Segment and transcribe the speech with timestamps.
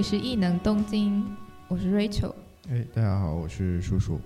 [0.00, 1.22] 这里是异能东京，
[1.68, 2.32] 我是 Rachel。
[2.70, 4.18] 哎，大家好，我是叔叔。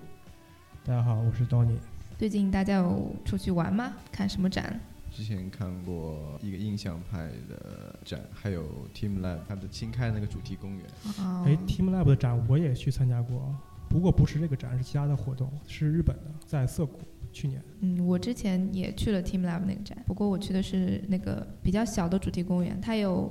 [0.85, 1.75] 大家好，我是 Donny。
[2.17, 3.91] 最近大家有出去玩吗？
[4.09, 4.79] 看什么展？
[5.11, 10.85] 之前看过一个印象派的展，还有 Team Lab 他的新开那个主题公园。
[11.19, 13.53] 哦哎，Team Lab 的展我也去参加过，
[13.89, 17.01] 不过不是这个展，是其他的活动，是日本的，在涩谷。
[17.33, 23.29] 去年，嗯，我之前也去了 Team Lab 那个展，不过我去的是那个比较小的主题公园，它有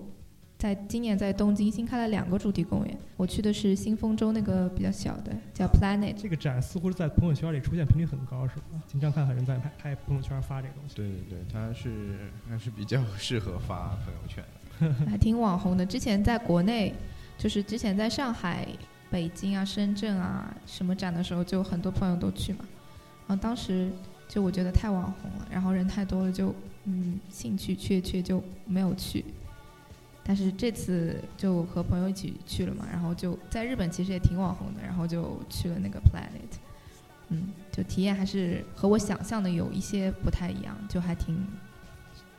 [0.64, 6.14] 在今年在东京新开了两个主题公园，我去的是新丰州那个比较小的，叫 Planet。
[6.16, 8.82] 这个展似乎是在朋友圈里出现频率很高，是吧？
[8.86, 10.94] 经常看到有人在拍拍朋友圈发这个东西。
[10.94, 12.16] 对对对，它是
[12.48, 14.42] 还是比较适合发朋友圈
[14.80, 15.84] 的， 还挺网红的。
[15.84, 16.94] 之前在国内，
[17.36, 18.66] 就是之前在上海、
[19.10, 22.60] 北京啊、深圳啊什么展的时候，就很多朋友都去嘛。
[23.26, 23.90] 然后当时
[24.26, 26.54] 就我觉得太网红了，然后人太多了就，
[26.84, 29.22] 嗯兴趣缺缺就没有去。
[30.26, 36.58] 但是这次就和朋友一起去了嘛，然后就在日本其实也挺网红的，然后就去了那个 Planet，
[37.28, 41.46] 嗯，就体验还是和我想象的有一些不太一样，就还挺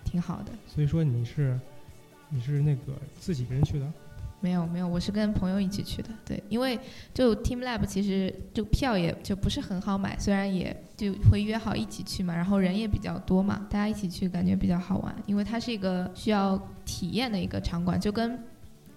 [0.04, 0.52] 挺好的。
[0.68, 1.60] 所以说你是
[2.30, 3.94] 你是那个自己一个人去的？
[4.42, 6.10] 没有没有，我是跟朋友一起去的。
[6.24, 6.80] 对，因为
[7.14, 15.16] 就 Team Lab 其实就票也就不是很好买，虽然也就会约好一起去嘛，然后人也比较多嘛，大家一起去感觉比较好玩。
[15.26, 18.40] 因为它是一个需要体验的一个场馆，就跟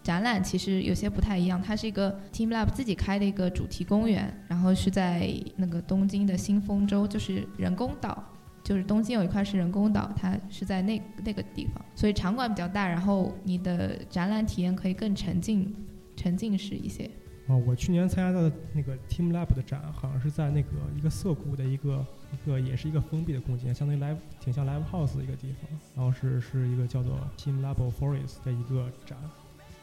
[0.02, 1.60] 展览其实有些不太一样。
[1.62, 8.22] 它是一个 Team Lab 自己开的一个主题公园，然后是在那个东京的新丰州，就是人工岛。
[8.68, 15.74] 就是东京有一块是人工岛，它是在那那个地方，所以场馆比较大，然后你的展览体验可以更沉浸、
[16.14, 17.10] 沉浸式一些。
[17.46, 29.16] 哦，我去年参加的那个 Team Lab 的展，好像是在那个一个涩谷的一个一个也是一个封闭的空间，相当于 live 挺像 live house 的一个地方，然后是是一个叫做 Team Lab Forest 的一个展，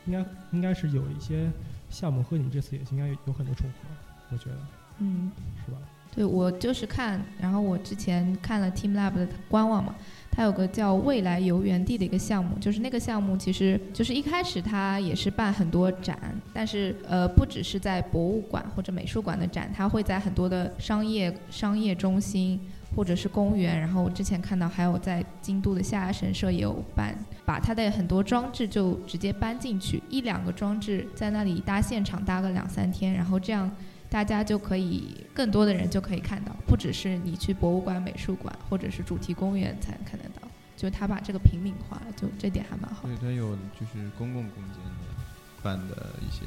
[0.06, 1.50] 应该应该是有一些
[1.90, 3.90] 项目和你这次也应该有很多重合，
[4.30, 4.58] 我觉得，
[5.00, 5.32] 嗯，
[5.66, 5.78] 是吧？
[6.16, 9.94] 对，我就是看，然后我之前看了 Team Lab 的官网嘛，
[10.32, 16.18] 它有个叫未来游园地的一个项目，就是那个项目其实就是一开始它也是办很多展，
[16.54, 22.62] 但是呃不只是在博物馆或者美术馆的展，它会在很多的商业商业中心
[22.96, 33.70] 或者是公园，然后我之前看到还有在京都的下鸭神社也有办，把它的很多装置就直接搬进去，一两个装置在那里搭现场搭个两三天，然后这样。
[34.16, 43.06] 大家就可以更多的人就可以看到，不只是你去博物馆、美术馆或者是主题公园才能看得到，就他把这个平民化了，就这点还蛮好。
[43.06, 45.22] 对，他有就是公共空间的
[45.62, 46.46] 办的一些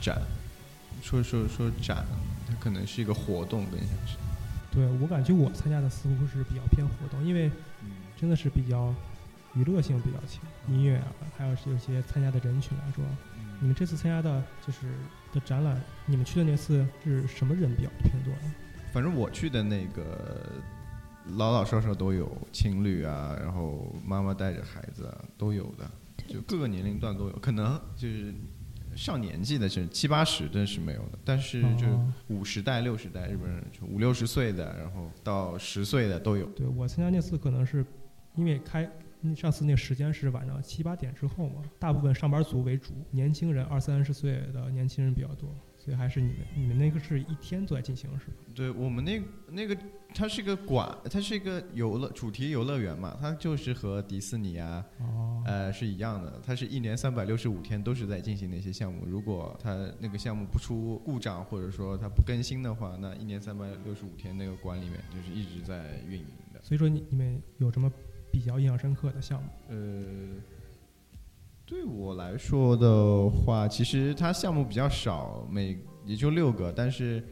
[0.00, 0.18] 展，
[1.02, 2.06] 说说说展，
[2.48, 4.16] 它可能是一个活动更像是。
[4.72, 7.50] 对我感觉我参加的似乎是比较偏活动，因为
[8.18, 8.94] 真的是比较
[9.52, 13.04] 娱乐性比较强，音乐啊，还有有些参加的人群来说，
[13.60, 14.94] 你们这次参加的就是
[15.32, 18.54] 的展览，你们去的那次是什么人比较偏多呢？
[18.92, 20.46] 反正我去的那个
[21.36, 25.90] 老老少少都有，情侣啊，然后妈妈带着孩子啊都有的，
[26.26, 28.34] 就各个年龄段都有，可能就是
[28.96, 36.46] 上年纪的是七八十的是没有的，但是就哦五十代、六十代日本人，就五六十岁的，然后到十岁的都有。
[36.46, 37.84] 对我参加那次可能是
[38.34, 38.90] 因为开
[39.22, 48.32] 嗯上次那个时间是晚上七八点之后嘛，大部分上班族为主，年轻人二三十岁的年轻人比较多，所以还是你们你们那个是一天都在进行是吧？
[48.54, 49.76] 对我们那那个，
[50.14, 59.04] 它是一个馆，它是一个游乐主题游乐园嘛，它就是和迪士尼啊，哦，呃是一样的，它是一年三百六十五天都是在进行那些项目。
[59.06, 66.60] 如果它那个项目不出故障，或者说它不更新的话，那一年三百六十五天那个馆里面就是一直在运营的。
[66.62, 67.90] 所以说你你们有什么
[68.30, 69.48] 比较印象深刻的项目？
[69.68, 69.74] 呃，
[71.64, 77.22] 对我来说的话，其实它项目比较少，每也就六个，但是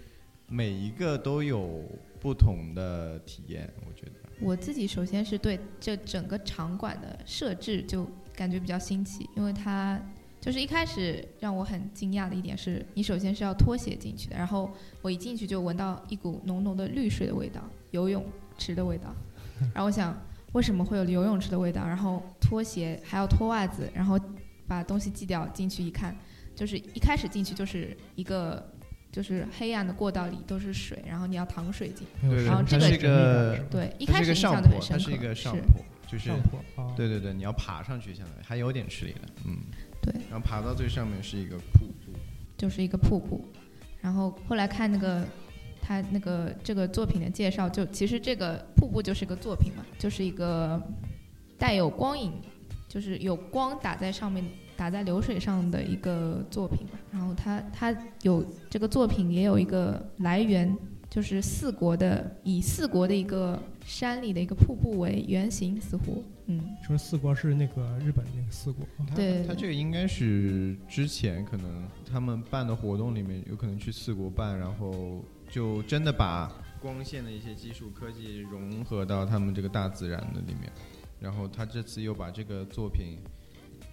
[0.46, 1.82] 每一个都有
[2.20, 4.12] 不同的体验，我觉得。
[4.40, 10.00] 我自己首先是对这整个场馆的设置就感觉比较新奇，因为它
[10.40, 14.70] 就是一开始让我很惊讶的一点是，你首先是要脱鞋进去的，然后
[15.02, 17.60] 我一进去就闻到一股浓浓的绿水的味道，
[17.90, 18.24] 游泳
[18.56, 19.12] 池的味道，
[19.74, 20.16] 然后我想
[20.52, 24.18] 为什么会有游泳池的味道，然后脱鞋还要脱袜子，然后
[24.66, 26.16] 把东西寄掉进去一看，
[26.54, 28.72] 就是一开始进去就是一个。
[29.10, 32.06] 就是黑暗的过道里都是水，然后你要淌水进。
[32.44, 34.86] 然后这个它是一个对，一开始印象很深刻。
[34.90, 39.56] 它是一个上坡，就是上坡啊，对对对，你要爬上去，相当于还有点吃力的，嗯，
[40.02, 42.12] 对，然后爬到最上面是一个瀑布，
[42.54, 43.42] 就是一个瀑布。
[44.02, 45.26] 然后后来看那个
[45.80, 50.82] 他那个这个作品的介绍，就其实这个瀑布就是一个作品嘛，就是一个
[51.56, 52.32] 带有光影，
[52.88, 54.44] 就是有光打在上面
[54.76, 56.98] 打在流水上的一个作品嘛。
[57.10, 60.76] 然后它它有这个作品也有一个来源，
[61.08, 80.72] 就是四国的以四国的一个山里的一个瀑布为原型，似乎嗯说四国是那个日本那个四国，对他这个应该是之前可能他们办的活动里面有可能去四国办，然后就真的把光线的一些技术科技融合到他们这个大自然的里面，
[81.18, 83.18] 然后他这次又把这个作品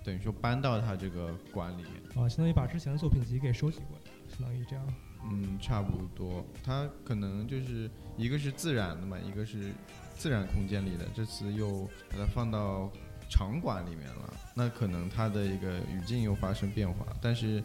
[0.03, 1.93] 等于说搬到他这个馆里面。
[2.15, 4.85] 啊，相当于把之前的作品集给收集过来，相当于这样。
[5.27, 6.45] 嗯，差不多。
[6.63, 9.73] 它可能就是一个是自然的嘛，一个是
[10.15, 11.05] 自然空间里的。
[11.15, 12.91] 这次又把它放到
[13.27, 17.63] 场馆里面了，那可能它的一个语境又发生变化，但是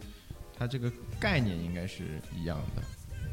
[0.57, 0.91] 它这个
[1.21, 2.05] 概念应该是
[2.35, 2.83] 一样的。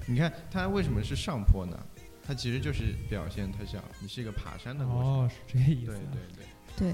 [0.08, 1.78] 你看它为什么是上坡呢？
[2.26, 5.04] 它其实就是表现它像你是一个爬山的过程。
[5.04, 6.02] 哦，是这个意思对啊。
[6.12, 6.94] 对对。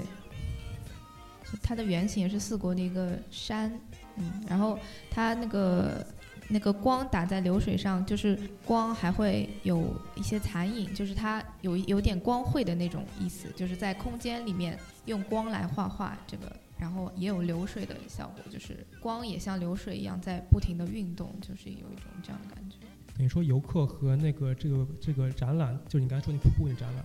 [1.50, 3.72] 就它的原型也是四国的一个山，
[4.16, 4.78] 嗯，然后
[5.10, 6.06] 它那个
[6.48, 16.52] 那个光打在流水上，就是光还会有一些残影，就是它有有点光绘的那种意思，就是在空间里面用光来画画这个。
[16.76, 22.76] 然后也有流水的效果，就是光也像流水一样在不停的运动，就是有一种这样的感觉。
[23.16, 27.04] 等于说游客和那个这个这个展览，就是你刚才说那瀑布那展览，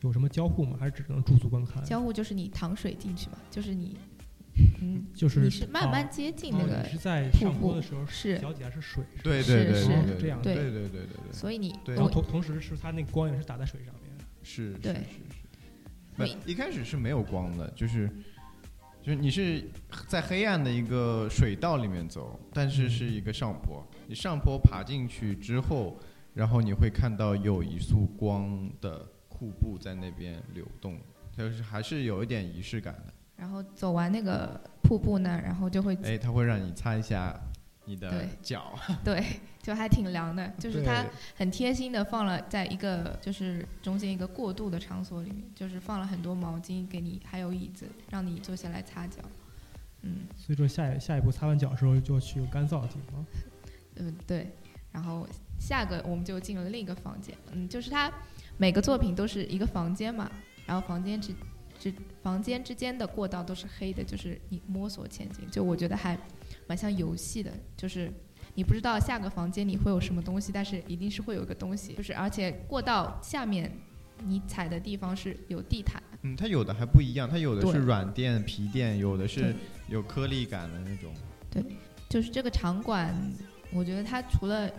[0.00, 0.76] 有什么交互吗？
[0.80, 1.84] 还是只能驻足观看？
[1.84, 3.96] 交互就是你淌水进去嘛，就是你，
[4.80, 14.02] 嗯，就是你是慢慢哦接近那个哦你是在瀑布上坡的时候，是脚底下是水，是对是是对对对对这样对对对对对所以你对然后同同时是它那个光也是打在水上面。
[14.42, 14.94] 是是对
[16.18, 18.08] 是是，一开始是没有光的，就是
[19.06, 19.64] 就是你是
[20.08, 25.96] 在黑暗的一个水道里面走，但是是一个上坡，你上坡爬进去之后，
[26.34, 30.98] 然后你会看到有一束光的瀑布在那边流动，
[31.30, 33.14] 就是还是有一点仪式感的。
[33.36, 37.38] 然后走完那个瀑布呢，然后就会哎，它会让你擦一下
[37.84, 38.28] 你的对。
[38.42, 39.24] 脚， 对，
[39.66, 41.04] 就还挺凉的，就是它
[41.34, 49.20] 很贴心的放了在一个就是中间一个过渡的场所里面，就是放了很多毛巾给你，还有椅子让你坐下来擦脚。
[50.02, 53.26] 嗯所以说下一下一步擦完脚的时候就去干燥的地方。
[53.98, 54.48] 嗯对，
[54.92, 55.26] 然后
[55.58, 58.08] 下个我们就进了另一个房间，嗯，就是它
[58.56, 60.30] 每个作品都是一个房间嘛，
[60.64, 61.34] 然后房间之
[61.76, 61.92] 之
[62.22, 66.16] 房间之间的过道都是黑的，就是你摸索前进，就我觉得还
[66.68, 68.12] 蛮像游戏的，就是
[68.56, 73.70] 你不知道下个房间里会有什么东西，但是一定是会有一个东西，就是而且过道下面
[74.24, 79.54] 你踩的地方是有地毯，嗯，它有的还不一样，它有的是软垫、皮垫，有的是
[79.88, 81.12] 有颗粒感的那种。
[81.50, 81.62] 对
[82.08, 83.14] 就是这个场馆，
[83.70, 84.70] 我觉得它除了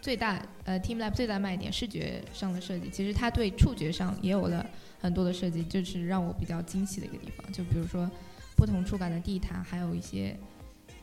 [0.00, 4.66] 最大呃 Team Lab 最大卖点视觉上的设计，其实它对触觉上也有了
[4.98, 7.52] 很多的设计，就是让我比较惊喜的一个地方。
[7.52, 8.10] 就比如说
[8.56, 10.36] 不同触感的地毯，还有一些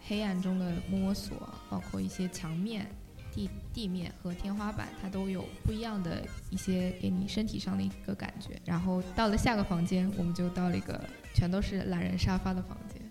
[0.08, 1.38] 黑暗中的摸索，
[1.70, 2.88] 包括一些墙面、
[3.34, 8.60] 地地面和天花板，它都有不一样的一些给你身体上的一个感觉。
[8.66, 11.00] 然后到了下个房间，我们就到了一个
[11.34, 13.02] 全都是懒人沙发的房间。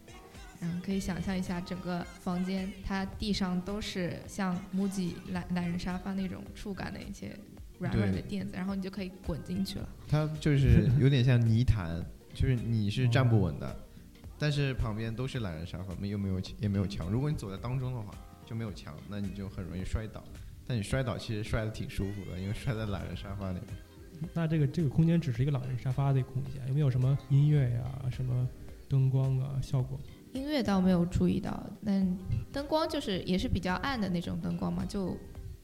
[0.63, 7.39] 嗯，可以想象一下整个房间，它地上都是像 MUJI 懒懒人沙发那种触感的一些
[7.79, 9.89] 软软的垫子，然后你就可以滚进去了。
[10.09, 13.86] 它就是有点像泥潭，就是你是站不稳的，
[14.39, 17.11] 但是旁边都是懒人沙发，没又没有也没有墙。
[17.11, 18.13] 如果你走在当中的话，
[18.45, 20.23] 就没有墙，那你就很容易摔倒。
[20.67, 24.29] 但你摔倒其实摔的挺舒服的，因为摔在懒人沙发里面。
[24.35, 28.49] 那这个这个空间只是一个懒人沙发的空间，有没有什么音乐呀、什么
[28.89, 29.99] 灯光啊、效果？
[30.33, 32.19] 音乐倒没有注意到，但
[32.53, 35.17] 灯光就是也是比较暗的那种灯光嘛，就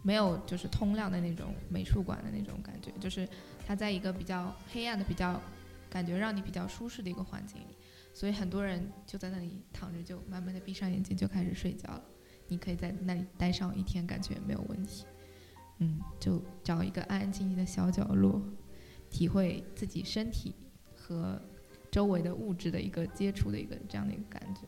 [0.02, 3.28] 没有就是通亮的那种美术馆的那种感觉，就是
[3.66, 5.40] 它在一个比较黑暗的、比较
[5.90, 7.76] 感觉让你比较舒适的一个环境里，
[8.12, 12.04] 所以很多人就在那里躺着，就慢慢的闭上眼睛就开始睡觉了。
[12.48, 15.06] 你可以在那里待上一天，感觉没有问题。
[15.78, 18.40] 嗯，就找一个安安静静的小角落，
[19.10, 20.54] 体会自己身体
[20.94, 21.40] 和
[21.90, 24.60] 周围的物质的一个接触的一个这样的一个感觉，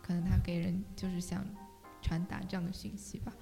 [0.00, 1.44] 可能他给人就是想
[2.00, 3.32] 传达这样的讯息吧。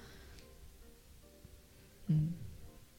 [2.07, 2.33] 嗯，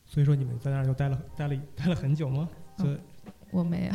[0.06, 2.48] 所以说你们在那儿就待了待了待了很久吗？
[2.78, 2.98] 就哦
[3.50, 3.92] 我没有，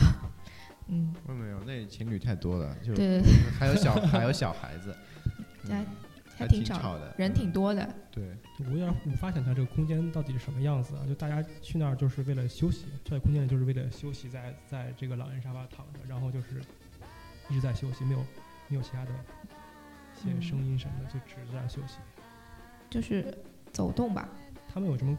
[0.89, 3.21] 嗯，我没有，那情侣太多了，就对，
[3.59, 4.95] 还有小还有小孩子，
[5.67, 5.85] 还嗯
[6.37, 7.87] 还挺挺吵的，人挺多的。
[8.11, 8.35] 对。
[8.65, 11.05] 我有点无法想象这个空间到底是什么样子啊！
[11.07, 16.59] 就大家去那儿就是为了休息，坐在空间里就是为了休息在，在这个老人沙发躺着，然后就是
[17.49, 18.25] 一直在休息，没有
[18.67, 19.11] 没有其他的
[20.15, 21.97] 一些嗯声音什么的，就只是在休息。
[22.89, 23.31] 就是
[23.71, 24.27] 走动吧
[24.73, 25.15] 他们有什么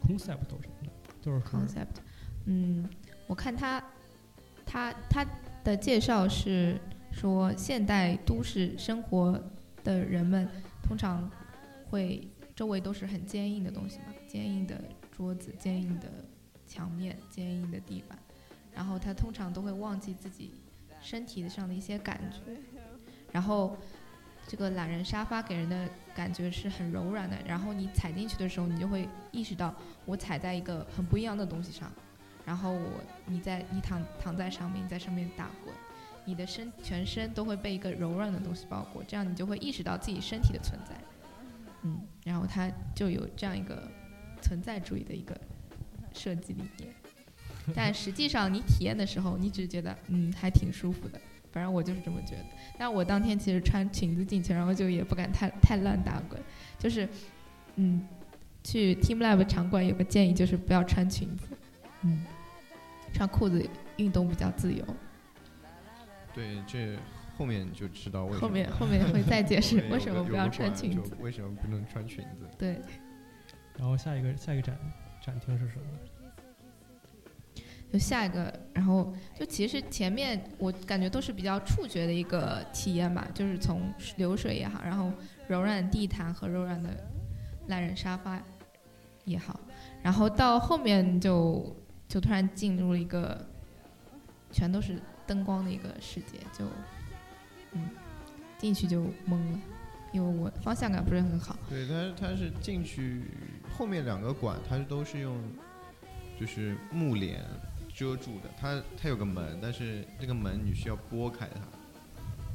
[0.00, 2.00] concept 都什么的，就是，concept。
[2.46, 2.88] 嗯，
[3.26, 3.82] 我看他
[4.68, 5.26] 他他
[5.64, 6.78] 的介绍是
[7.10, 9.42] 说现代都市生活
[9.82, 10.46] 的人们
[10.82, 11.28] 通常
[11.88, 14.78] 会周围都是很坚硬的东西嘛，坚硬的
[15.10, 16.08] 桌子、坚硬的
[16.66, 18.18] 墙面、坚硬的地板，
[18.74, 20.52] 然后他通常都会忘记自己
[21.00, 22.38] 身体上的一些感觉，
[23.32, 23.76] 然后
[24.46, 31.90] 这个懒人沙发给人的感觉是很柔软的，然后你踩进去的时候，你就会意识到我踩在一个很不一样的东西上，
[32.48, 35.74] 然后我你在你躺躺在上面，你在上面打滚，
[36.24, 40.94] 你的身全身都会被一个柔软的东西包裹，这样你就会意识到自己身体的存在，
[41.82, 43.86] 嗯，然后它就有这样一个
[44.40, 45.38] 存在主义的一个
[46.14, 46.90] 设计理念，
[47.74, 51.20] 但实际上你体验的时候，你只是觉得嗯还挺舒服的，
[51.52, 52.46] 反正我就是这么觉得。
[52.78, 56.40] 但我当天其实穿裙子进去，然后就也不敢太太乱打滚，
[56.78, 57.06] 就是
[57.76, 58.08] 嗯，
[58.64, 61.46] 去 Team Lab 场馆有个建议就是不要穿裙子，
[62.02, 62.24] 嗯，
[63.18, 64.84] 穿裤子运动比较自由。
[66.32, 66.96] 对，这
[67.36, 68.40] 后面就知道为什么。
[68.40, 71.16] 后面后面会再解释为什么不要穿裙子。
[71.20, 72.48] 为什么不能穿裙子？
[72.56, 72.80] 对，
[73.76, 74.78] 然后下一个下一个展
[75.20, 75.82] 展厅是什么？
[77.92, 85.10] 就下一个，然后就其实前面我感觉都是比较触觉的一个体验吧，就是从流水也好，然后
[85.48, 86.90] 柔软地毯和柔软的
[87.66, 88.40] 懒人沙发
[89.24, 89.58] 也好，
[90.02, 91.74] 然后到后面就
[92.08, 93.46] 就突然进入了一个
[94.50, 96.64] 全都是灯光的一个世界，就
[97.72, 97.90] 嗯
[98.56, 99.60] 进去就懵了，
[100.12, 101.56] 因为我方向感不是很好。
[101.68, 103.24] 对，它它是进去
[103.76, 105.38] 后面两个馆，它都是用
[106.40, 107.44] 就是木帘
[107.94, 108.48] 遮住的。
[108.58, 111.60] 它它有个门，但是这个门你需要拨开它，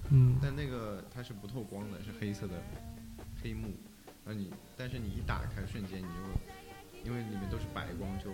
[0.09, 2.55] 嗯，但那个它是不透光的，是黑色的
[3.41, 3.67] 黑幕。
[4.25, 6.09] 然后你但是你一打开瞬间，你就
[7.03, 8.31] 因为里面都是白光，就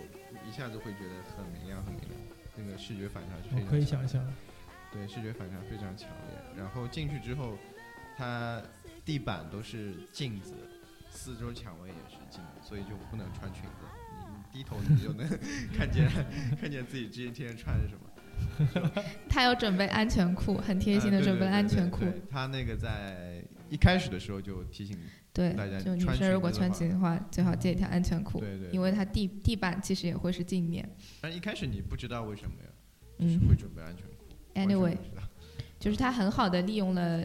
[0.48, 2.20] 一下子会觉得很明亮很明亮，
[2.56, 4.34] 那个视觉反差是非我可以常强想象，
[4.92, 6.38] 对，视觉反差非常强烈。
[6.56, 7.56] 然后进去之后，
[8.16, 8.62] 它
[9.04, 10.52] 地板都是镜子，
[11.10, 13.70] 四周墙围也是镜子，所以就不能穿裙子。
[14.18, 15.28] 你你低头你就能
[15.76, 16.08] 看见
[16.60, 18.00] 看见自己今天穿的什么。
[19.28, 22.00] 他有准备安全裤，很贴心的准备安全裤。
[22.00, 30.88] 对他那个在一开始的时候就提醒你，对，就女生如果穿裙子的话最好借一条安全裤，对对对因为它地地板其实也会是镜面。
[31.20, 32.68] 但一开始你不知道为什么呀，
[33.18, 34.26] 就是嗯会准备安全裤。
[34.54, 34.96] ，anyway，
[35.78, 37.24] 就是它很好的利用了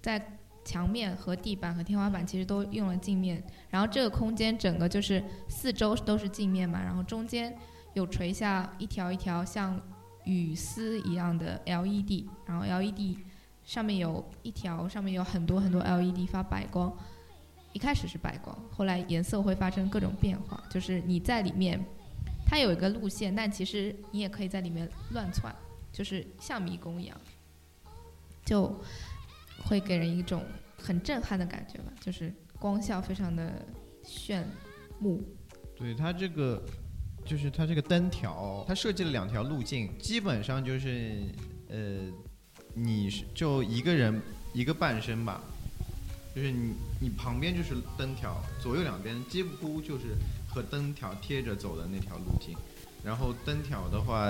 [0.00, 7.54] 在墙面和地板和天花板其实都用了镜面，然后这个空间整个就是四周都是镜面嘛，然后中间
[7.94, 9.80] 有垂下一条一条像
[10.24, 13.16] 雨丝一样的 LED，然后 LED
[13.64, 16.94] 上面有一条上面有很多很多 LED 发白光，
[17.72, 21.80] 一开始是白光，后来颜色会发生各种变化，就是你在里面，
[22.44, 25.54] 它有一个路线，但其实你也可以在里面乱窜，
[25.92, 27.20] 就是像迷宫一样，
[28.44, 28.74] 就
[29.64, 30.42] 会给人一种
[30.76, 33.64] 很震撼的感觉吧，就是光效非常的
[34.02, 34.44] 炫
[34.98, 35.22] 目。
[35.76, 36.62] 对它这个，
[37.24, 41.22] 就是它这个灯条，它设计了两条路径，基本上就是
[41.68, 42.00] 呃，
[42.74, 44.20] 你是就一个人
[44.52, 45.40] 一个半身吧，
[46.34, 50.16] 就是你你旁边就是灯条，左右两边几乎就是
[50.48, 52.56] 和灯条贴着走的那条路径，
[53.04, 54.28] 然后灯条的话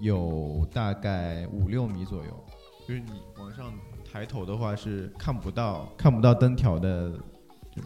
[0.00, 2.44] 有大概五六米左右，
[2.88, 3.72] 就是你往上
[4.10, 7.12] 抬头的话是看不到看不到灯条的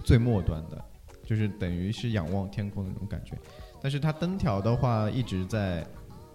[0.05, 0.85] 最末端的。
[1.25, 3.37] 就是等于是仰望天空的那种感觉。
[3.83, 5.85] 但是它灯条的话一直在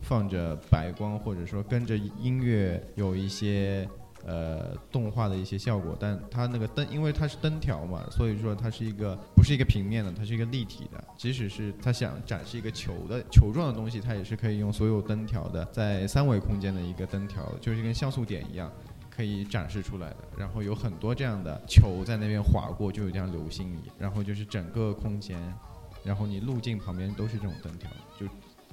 [0.01, 3.87] 放着白光，或者说跟着音乐有一些
[4.25, 11.03] 呃动画的一些效果，但它那个灯，因为它是灯条嘛，所以说它是一个不是一个平面的，它是一个立体的。
[11.17, 18.71] 即使是它想展示一个球的球状的东西，它也是可以用所有灯条的，在三维空间的一个灯条，就是跟像素点一样。
[19.13, 23.95] 可以展示出来的，然后有很多这样的球在那边划过，就有点像流星一样。
[23.99, 25.37] 然后就是整个空间，
[26.01, 28.25] 然后你路径旁边都是这种灯条，就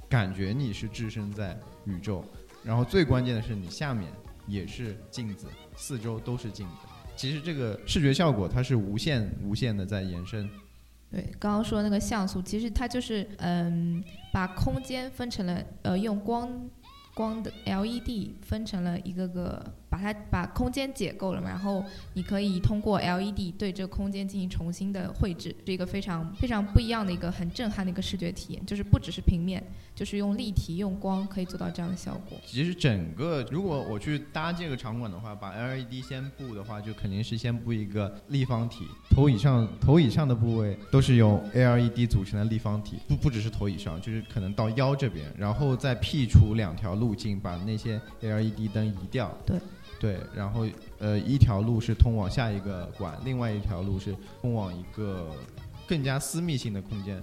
[0.07, 2.23] 感觉你是置身在宇宙。
[2.63, 4.09] 然后最关键的是，你下面
[4.49, 6.87] 也是镜子，四周都是镜子。
[7.15, 10.49] 其实这个视觉效果它是无限无限的在延伸。
[11.11, 16.49] 对，刚刚说那个像素，其实它就是嗯，把空间分成了呃，用光
[17.15, 29.63] 光的 LED 分成了一个个，把它把空间解构了嘛，然后你可以通过 LED 对这个空间进行重新的绘制，是一个非常非常不一样的一个很震撼的一个视觉体验，就是不只是平面，
[29.95, 32.37] 就是用立体用光可以做到这样的效果。
[32.45, 49.35] 其实整个，如果我去搭这个场馆的话，把 LED 先布的话，就肯定是先布一个立方体，头以上头以上的部位都是由 LED 组成的立方体，不不只是头以上，就是可能到腰这边，然后再辟除两条路径，把那些 LED 灯移掉。
[49.45, 49.59] 对。
[49.99, 50.65] 对，然后
[50.97, 55.29] 呃，一条路是通往下一个馆，另外一条路是通往一个
[55.87, 57.21] 更加私密性的空间，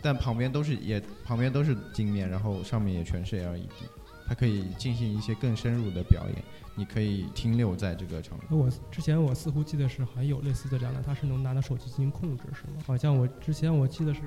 [0.00, 3.88] 但旁边都是也旁边都是镜面，然后上面也全是 LED，
[4.26, 6.44] 它可以进行一些更深入的表演，
[6.76, 12.82] 你可以停留在这个场那我之前我似乎记得是好像有类似的展览，它是能拿到手机进行控制，是吗？
[12.86, 14.20] 好像我之前我记得是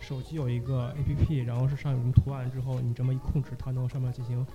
[0.00, 4.46] 手机有一个 APP，然后是上有什么图案之后，你这么一控制，它能上面进行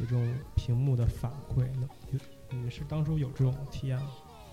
[0.00, 1.62] 有这种屏幕的反馈。
[1.74, 1.82] 能
[2.12, 2.18] 有
[2.50, 4.08] 你是当初有这种体验吗？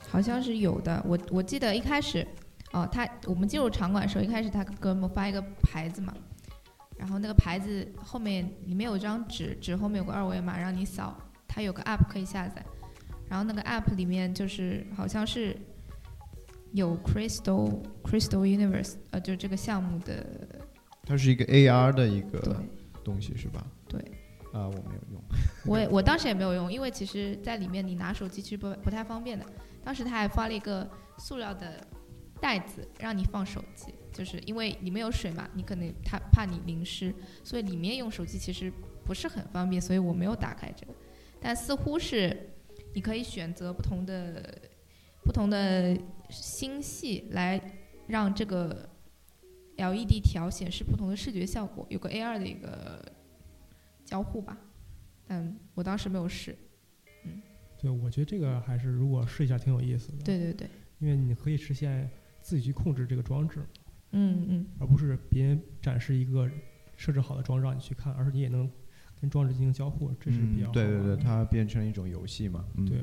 [0.10, 1.04] 好像是有的。
[1.06, 2.26] 我我记得一开始，
[2.72, 6.14] 哦，他我们进入场馆的时候，一开始他给我们发一个牌子嘛，
[6.98, 11.16] 然后那个牌子后面里面有张纸，纸后面有个二维码让你扫，
[11.48, 12.66] 它有个 app 可以下载，
[13.30, 15.56] 然后那个 app 里面就是好像是
[16.74, 20.26] 有 Crystal Crystal Universe，呃，就这个项目的
[21.06, 22.64] 它是一个 AR 的一个
[23.04, 23.66] 东西是吧？
[23.88, 24.00] 对。
[24.54, 25.11] 啊，我没有用。
[25.66, 29.46] 我也我当时也没有用，因为其实在里面你拿手机其实不不太方便的。
[29.84, 31.86] 当时他还发了一个塑料的
[32.40, 38.72] 袋子让你放手机，就是因为里面有水嘛，你可能他怕你淋湿，所以里面用手机其实
[39.06, 40.94] 不是很方便，所以我没有打开这个。
[41.40, 42.52] 但似乎是
[42.94, 44.60] 你可以选择不同的
[45.24, 45.98] 不同的
[46.30, 47.60] 星系来
[48.08, 48.88] 让这个
[49.78, 53.04] LED 条显示不同的视觉效果，有个 AR 的一个
[54.06, 54.56] 交互吧。
[55.28, 56.56] 但我当时没有试。
[57.25, 57.42] 嗯
[57.79, 60.24] 对，我觉得这个还是如果试一下挺有意思的。
[60.24, 63.66] 对对对，因为你可以实现自己去控制这个装置，
[64.12, 66.50] 嗯嗯，而不是别人展示一个
[66.96, 68.70] 设置好的装置让你去看，而是你也能
[69.20, 72.64] 跟装置进行交互，这是比较、嗯、对对对，它变成一种游戏嘛。
[72.75, 73.00] 嗯、对，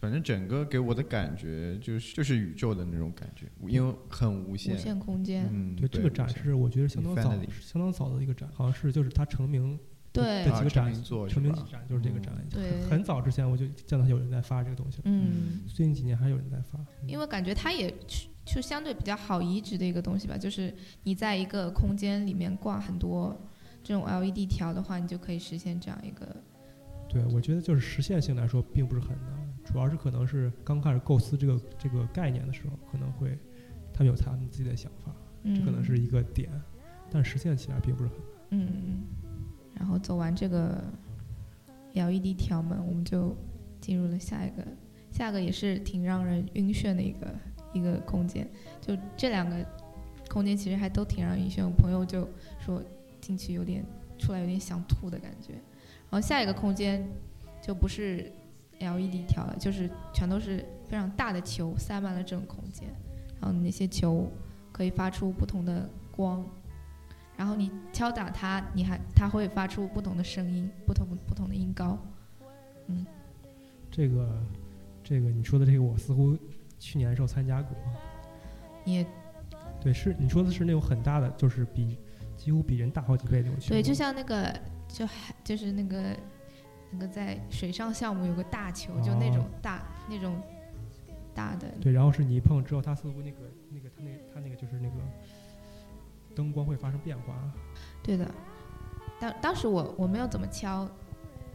[0.00, 4.74] 反正整个给我的感觉就是就是宇宙的那种感觉，因为很无限。
[4.74, 5.48] 无限空间。
[5.50, 9.78] 嗯，对这个展示，我觉得相当早相当早的一个展，好像是就是它成名
[10.12, 10.44] 对。
[10.44, 12.80] 这几个展啊成名作成名展就是这个展，对。
[12.82, 17.94] 很很早之前我就见到有人在发这个东西了，嗯，最近几年还有人在发，因为感觉它也
[18.44, 23.38] 就相对比较好移植的一个东西吧，就是你在一个空间里面挂很多
[23.82, 26.36] 这种 LED 条的话，你就可以实现这样一个。
[27.08, 33.38] 对，我觉得就是实现性来说并不是很难，主要是可能是刚开始构思这个这个概念的时候，可能会
[33.92, 36.50] 他们有他们自己的想法，嗯，这可能是一个点，
[37.10, 38.26] 但实现起来并不是很难。
[38.50, 39.02] 嗯嗯。
[39.74, 40.82] 然后走完这个
[41.94, 43.36] LED 条门，我们就
[43.80, 44.66] 进入了下一个，
[45.10, 47.34] 下一个也是挺让人晕眩的一个
[47.72, 48.48] 一个空间。
[48.80, 49.56] 就这两个
[50.28, 52.28] 空间其实还都挺让人晕眩，我朋友就
[52.58, 52.82] 说
[53.20, 53.84] 进去有点
[54.18, 55.54] 出来有点想吐的感觉。
[56.10, 57.08] 然后下一个空间
[57.62, 58.30] 就不是
[58.78, 62.88] LED 条了，就是全都是非常大的球塞满了这种空间，
[63.40, 64.30] 然后那些球
[64.72, 66.44] 可以发出不同的光。
[67.40, 71.98] 然后你敲打它，你还它会发出不同的声音，不同不同的音高，
[72.88, 73.06] 嗯，
[73.90, 74.42] 这个
[75.02, 76.36] 这个你说的这个，我似乎
[76.78, 77.74] 去年的时候参加过。
[78.84, 79.06] 你也
[79.80, 81.96] 对，是你说的是那种很大的，就是比
[82.36, 83.70] 几乎比人大好几倍的那种球。
[83.70, 84.54] 对，就像那个
[84.86, 86.14] 就还就是那个
[86.90, 90.38] 那个在水上项目有个大球，就那种大那种
[91.34, 91.66] 大的。
[91.80, 93.38] 对，然后是你一碰之后，它似乎那个
[93.70, 94.96] 那个它那它那个就是那个。
[96.34, 97.34] 灯光会发生变化，
[98.02, 98.30] 对的。
[99.20, 100.88] 当当时我我没有怎么敲，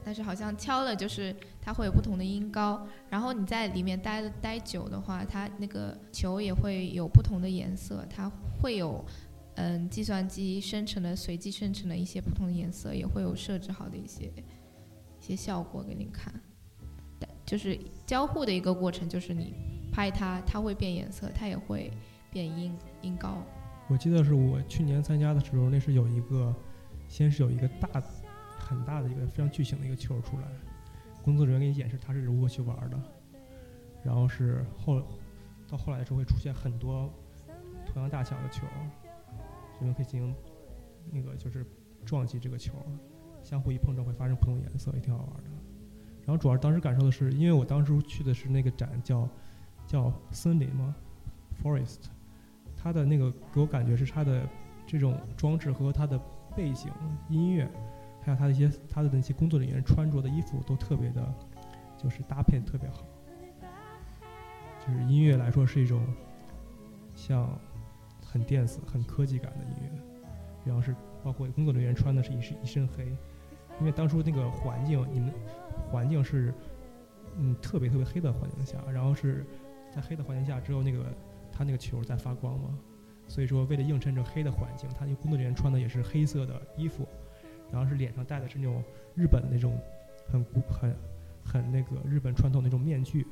[0.04, 9.04] 但是好像敲了就是它会有不同的音高，然后你在里面待待久的话，它那个球也会有不同的颜色，它会有
[9.56, 14.32] 嗯计算机生成的随机生成的一些不同的颜色，也会有设置好的一些
[15.20, 16.32] 一些效果给你看。
[17.20, 19.56] 但就是交互的一个过程，就是你
[19.92, 21.92] 拍它，它会变颜色，它也会
[22.30, 23.42] 变音音高。
[23.88, 26.54] 我记得是我去年参加的时候，那是有一个，
[27.08, 28.02] 先是有一个大、
[28.58, 30.48] 很大的一个非常巨型的一个球出来，
[31.24, 33.00] 工作人员给你演示它是如何去玩的，
[34.04, 35.02] 然后是后
[35.68, 37.14] 到后来的时候会出现很多
[37.86, 38.66] 同样大小的球，
[39.80, 40.36] 你们可以进行
[41.12, 41.64] 那个就是
[42.04, 42.74] 撞击这个球，
[43.44, 45.50] 相互一碰撞会发生不同颜色，也挺好玩的。
[46.26, 49.30] 然后主要当时感受的是，因为我当时去的是那个展叫
[49.86, 50.96] 叫森林嘛
[51.62, 52.08] ，forest。
[52.86, 54.48] 它的那个给我感觉是它的
[54.86, 56.22] 这种装置和它的
[56.56, 56.92] 背景
[57.30, 57.68] 音乐，
[58.22, 61.34] 还有它的一些它的那些工作人员穿着的衣服都特别的，
[61.98, 63.04] 就是搭配特别好。
[64.86, 66.00] 就是音乐来说是一种
[67.16, 67.50] 像
[68.24, 69.90] 很电子、很科技感的音乐，
[70.64, 73.08] 然后是包括工作人员穿的是一身一身黑，
[73.80, 75.34] 因为当初那个环境，你们
[75.90, 76.54] 环境是
[77.36, 79.44] 嗯特别特别黑的环境下，然后是
[79.90, 81.04] 在黑的环境下只有那个。
[81.58, 82.78] 他那个球在发光嘛，
[83.28, 87.08] 所以说为了映衬这黑的环境，他那个工作人员穿的也是黑色的衣服，
[87.72, 88.84] 然后是脸上戴的是那种
[89.16, 89.80] 日本那种
[90.28, 90.94] 很古很
[91.44, 93.26] 很那个日本传统那种面具，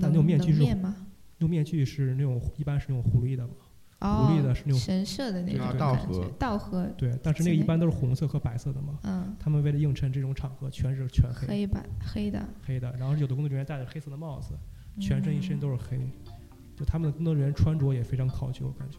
[0.00, 0.96] 但那种面具是能面吗？
[1.36, 3.54] 那种面具是那种一般是那种狐狸的嘛，
[4.00, 8.98] 哦，狐狸的是那种神社的那种啊感觉稻荷稻荷，对，但是那个一般都是红色和白色的嘛。
[9.04, 11.46] 嗯，他们为了映衬这种场合，全是全黑。
[11.46, 14.54] 黑白黑的，黑的，然后有的工作人员戴着黑色的帽子，
[15.00, 15.98] 全身一身嗯都是黑，
[16.80, 18.98] 就他们的工作人员穿着也非常考究，感觉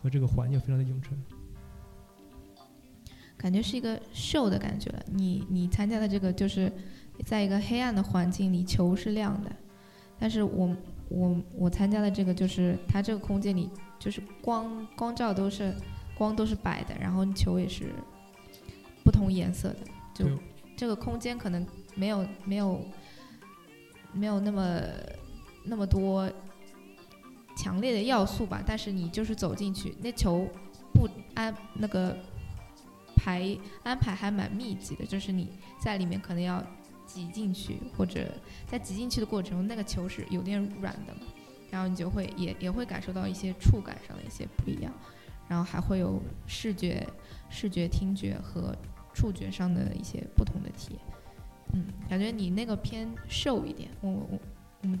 [0.00, 1.20] 和这个环境非常的映衬。
[3.36, 5.02] 感觉是一个秀的感觉了。
[5.06, 6.72] 你你参加的这个就是
[7.26, 9.50] 在一个黑暗的环境里，球是亮的，
[10.16, 10.76] 但是我
[11.08, 15.74] 我我参加的这个就是它这个空间里就是光光照都是
[16.16, 17.86] 光都是白的，然后球也是
[19.02, 19.78] 不同颜色的，
[20.14, 20.24] 就
[20.76, 22.80] 这个空间可能没有没有
[24.12, 24.80] 没有那么
[25.64, 26.30] 那么多
[27.62, 30.48] 强烈的要素吧，但是你就是走进去，那球
[30.92, 32.16] 不安那个
[33.14, 35.48] 排安排还蛮密集的，就是你
[35.78, 36.60] 在里面可能要
[37.06, 38.34] 挤进去，或者
[38.66, 41.20] 在挤进去的过程中，那个球是有点软的嘛，
[41.70, 44.92] 然后你就会也也会感受到一些触感上的一些不一样，
[45.46, 47.06] 然后还会有视觉、
[47.48, 48.76] 视觉、听觉和
[49.14, 51.00] 触觉上的一些不同的体验。
[51.74, 54.38] 嗯，感觉你那个偏瘦一点，我我
[54.82, 54.98] 嗯，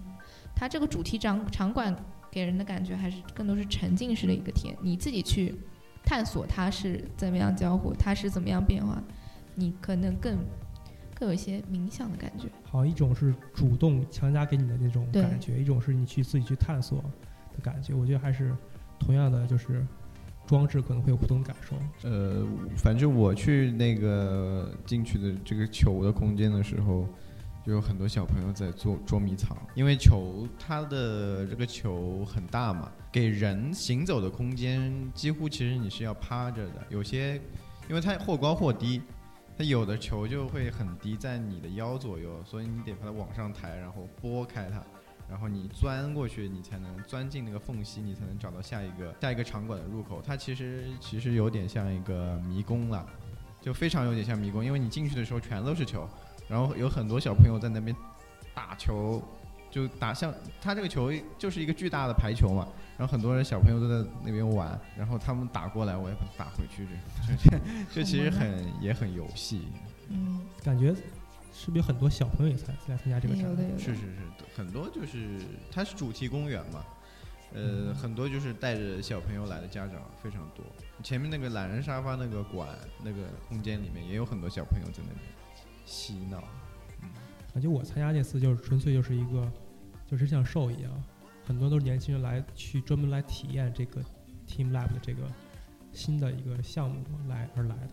[0.54, 1.92] 它这个主题场场馆
[2.32, 5.54] 给人的感觉还是更多是沉浸式的一个体验，你自己去
[6.02, 9.00] 探索它是怎么样交互，它是怎么样变化，
[9.54, 10.38] 你可能更
[11.14, 12.48] 更有一些冥想的感觉。
[12.64, 17.04] 好一种是主动强加给你的那种感觉，一种是你去自己去探索
[17.54, 17.92] 的感觉。
[17.92, 18.50] 我觉得还是
[18.98, 19.86] 同样的，就是
[20.46, 21.76] 装置可能会有不同感受。
[22.08, 22.46] 呃，
[22.78, 27.06] 反正我去那个进去的这个球的空间的时候，
[27.64, 37.40] 就有很多小朋友在做捉迷藏，因为球它的这个球很大嘛，给人行走的空间几乎其实你是要趴着的，有些
[37.88, 39.00] 因为它或高或低。
[39.54, 44.82] 它有的球就会很低，在你的腰左右，所以你得把它往上抬，然后拨开它，
[45.28, 50.22] 然后你钻过去，你才能钻进那个缝隙，你才能找到下一个下一个场馆的入口。
[50.24, 53.06] 它其实其实有点像一个迷宫了，
[53.60, 56.08] 就非常有点像迷宫，因为你进去的时候全都是球，
[56.52, 57.96] 然后有很多小朋友在那边
[58.52, 59.22] 打球，
[59.70, 66.86] 就打像他这个球就是一个巨大的排球嘛，然后很多人小朋友都在那边玩，然后他们打过来，我也把它打回去，
[67.42, 67.58] 这这
[67.94, 69.62] 这其实很也很游戏，
[70.10, 70.94] 嗯，感觉
[71.54, 73.56] 是不是有很多小朋友也参来参加这个展有？
[73.56, 73.78] 的有的。
[73.78, 74.18] 是是是，
[74.54, 76.84] 很多就是它是主题公园嘛，
[77.54, 80.62] 呃，嗯很多就是带着小朋友来的家长非常多。
[81.02, 82.68] 前面那个懒人沙发那个馆
[83.02, 85.18] 那个空间里面也有很多小朋友在那边
[85.84, 86.42] 嬉闹。
[87.52, 89.50] 感觉我参加这次就是纯粹就是一个，
[90.06, 90.90] 就是像 show 一样，
[91.46, 94.00] 很多都是年轻人来去专门来体验这个
[94.48, 95.22] Team Lab 的这个
[95.92, 97.90] 新的一个项目来而来的。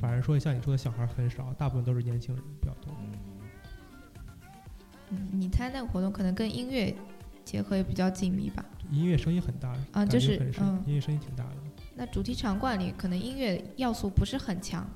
[0.00, 2.94] 反而说像你说的小孩很少，大部分都是年轻人比较多。
[3.00, 3.18] 嗯，
[5.10, 6.94] 嗯，你参加那个活动可能跟音乐
[7.44, 8.64] 结合也比较紧密吧？
[8.92, 11.56] 音乐声音很大啊就是声嗯音乐声音挺大的。
[11.96, 14.88] 那主题场馆里可能音乐要素不是很强，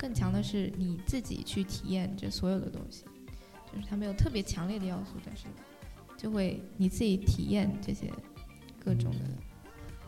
[0.00, 3.04] 更强的是你自己去体验这所有的东西，
[3.70, 5.44] 就是它没有特别强烈的要素，但是
[6.16, 8.10] 就会你自己体验这些
[8.82, 9.18] 各种的，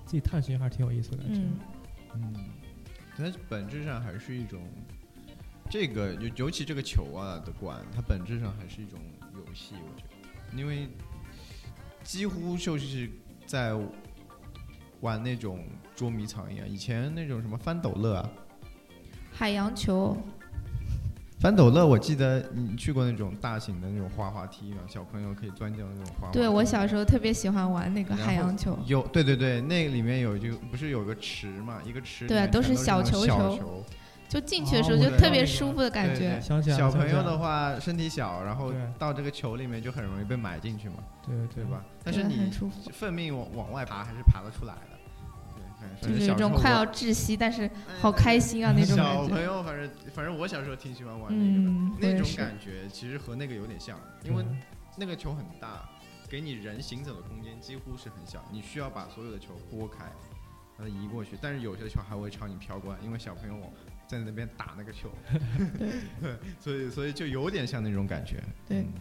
[0.07, 1.41] 自己探寻还是挺有意思的感觉。
[1.43, 1.59] 嗯
[2.15, 2.35] 嗯，
[3.15, 4.67] 它本质上还是一种，
[5.69, 8.99] 这个尤尤其这个球啊的馆，它本质上还是一种
[9.35, 10.89] 游戏，我觉得，因为
[12.03, 13.11] 几乎就是
[13.45, 13.79] 在
[15.01, 16.67] 玩那种捉迷藏一样。
[16.67, 18.33] 以前那种什么翻斗乐啊，
[19.33, 20.17] 海洋球，
[21.41, 26.39] 翻斗乐，我记得你去过那种大型的那种滑滑梯嘛，小朋友可以钻进那种滑滑梯。
[26.39, 33.85] 对我小时候特别喜欢玩那个海洋球，有对对对，那里面有就不是有个池嘛，一个池里对啊都是小球球
[34.29, 36.41] 就进去的时候就特别舒服的感觉。
[36.41, 41.65] 想起来小朋友的话，身体小，然后到这个球里面就很容易被埋进去嘛，对对对？
[41.65, 41.85] 吧？
[42.05, 44.92] 但是你很舒服，奋命往往外爬，还是爬得出来的。
[46.01, 49.35] 就是有小时候我种快要窒息，但是哎好开心啊那种小感觉。
[49.35, 52.29] 朋友，反正反正我小时候挺喜欢玩那个的，嗯，那种。
[52.37, 54.45] 感觉其实和那个有点像，因为
[54.97, 55.89] 那个球很大，
[56.29, 60.05] 给你人行走的空间几乎是很小，你需要把所有的球拨开，
[60.77, 61.37] 把它移过去。
[61.41, 63.73] 但是有些球还会朝你飘过来，因为小朋友
[64.07, 65.11] 在那边打那个球，
[65.79, 65.89] 对
[66.21, 68.43] 对， 所以所以就有点像那种感觉。
[68.69, 68.93] 对嗯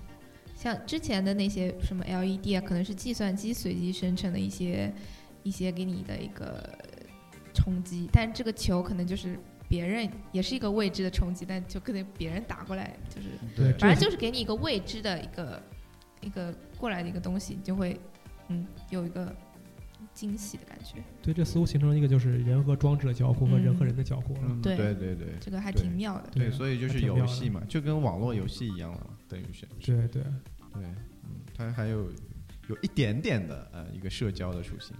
[0.53, 4.93] 像之前的那些什么 LED 啊，可能是计算机随机生成的一些
[5.43, 6.77] 一些给你的一个
[7.53, 15.61] 冲击，但这个球可能就是别人也是一个未知的冲击，但就可能别人打过来，就是对反正就是给你一个未知的一个
[16.21, 17.99] 一个过来的一个东西，你就会
[18.49, 19.33] 嗯有一个
[20.13, 21.01] 惊喜的感觉。
[21.21, 24.41] 对，这似乎形成了一个就是人和装置的交互和人和嗯人的交互了。
[24.43, 26.29] 嗯，对对对对这个还挺妙的。
[26.31, 29.65] 对对，所以就是游戏嘛，就跟网络游戏一样了嘛，等于是。
[29.79, 30.23] 对对，对，
[30.75, 30.95] 嗯，
[31.55, 32.09] 它还有
[32.67, 34.95] 有一点点的呃一个社交的属性。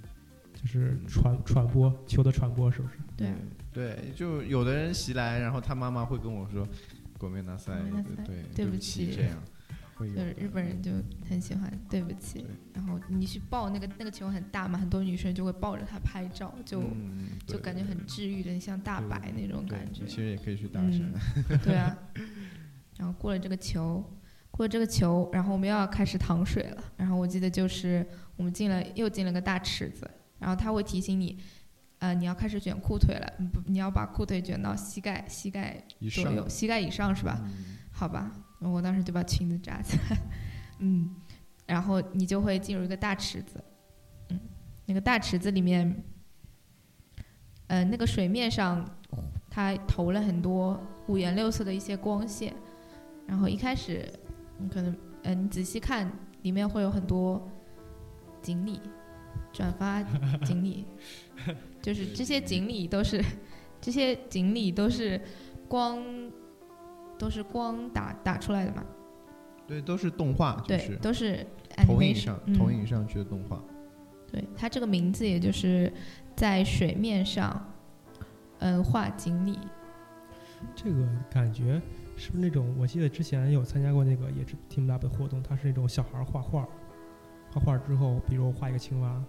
[0.61, 2.94] 就是传传播球的传播，是不是？
[3.16, 3.35] 对啊
[3.72, 6.66] 对，就有的人袭来，然后他妈妈会跟我说“
[7.18, 9.42] 国面大赛”，ごめんなさい对对不不起，起这样
[9.96, 10.92] 会有就是日本人就
[11.29, 12.46] 很喜欢，对不起对。
[12.75, 20.09] 然后你去抱那个那个球很大嘛，很多女生就会抱着它拍照，就、嗯就感觉很治愈的，像大对白那种对感觉你。
[20.09, 21.96] 其实也可以去大嗯山， 对啊，
[22.99, 24.05] 然后过了这个球，
[24.51, 26.85] 过了这个球，然后我们又要开始淌水了。
[26.96, 30.11] 然后我记得就是我们进了又进了个大池子，
[30.41, 31.38] 然后他会提醒你，
[31.99, 37.39] 呃，你要开始卷裤腿了，你不你要把裤腿卷到膝盖膝盖左右，膝盖以上是吧？
[37.45, 37.77] 嗯。
[37.93, 40.17] 好吧，我当时就把裙子扎起来，
[40.80, 41.13] 嗯，
[41.67, 43.63] 然后你就会进入一个大池子，
[44.30, 44.39] 嗯，
[44.88, 46.04] 那个大池子里面，
[47.67, 48.84] 呃，那个水面上
[49.51, 52.56] 它投了很多五颜六色的一些光线，
[53.27, 54.12] 然后一开始
[54.58, 57.47] 你可能，呃，你仔细看，里面会有很多
[58.41, 58.80] 锦鲤，
[59.54, 60.02] 转发
[60.44, 60.86] 锦鲤，
[61.82, 63.24] 就是这些锦鲤都是，
[63.80, 65.20] 这些锦鲤都是
[65.68, 66.02] 光。
[67.20, 68.84] 都是光打打出来的嘛，
[69.68, 71.46] 对，都是动画，就对，是都是
[71.86, 73.64] 投影上嗯投影上去的动画。
[74.32, 75.94] 对，它这个名字也就是
[76.36, 77.64] 在水面上，
[78.58, 79.60] 嗯，画锦鲤。
[80.76, 81.80] 这个感觉
[82.18, 82.76] 是不是那种？
[82.80, 86.68] 我记得之前有参加过那个也是 Team Lab 的活动，它是那种小孩画画，
[87.54, 89.24] 画画之后，比如我画一个青蛙，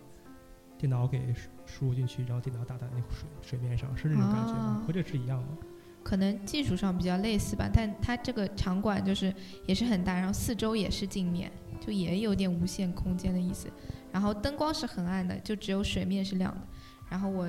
[0.83, 4.83] 电脑给输输入进去，然后电脑打在那个水水面上，是那种感觉吗？
[4.83, 5.57] 啊和这是一样吗？
[6.03, 9.33] 可能技术上比较类似吧，但它这个场馆就是
[9.64, 13.68] 也是很大，然后四周也是镜面，就也有点无限空间的意思。
[14.11, 16.61] 然后灯光是很暗的，就只有水面是亮的。
[17.09, 17.49] 然后我，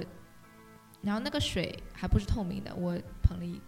[1.02, 3.60] 然后那个水还不是透明的，我捧了一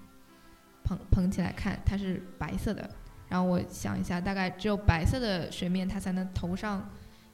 [0.84, 2.88] 捧捧起来看，它是白色的。
[3.28, 6.88] 然后我想一下，大概只有白色的水面它才能投上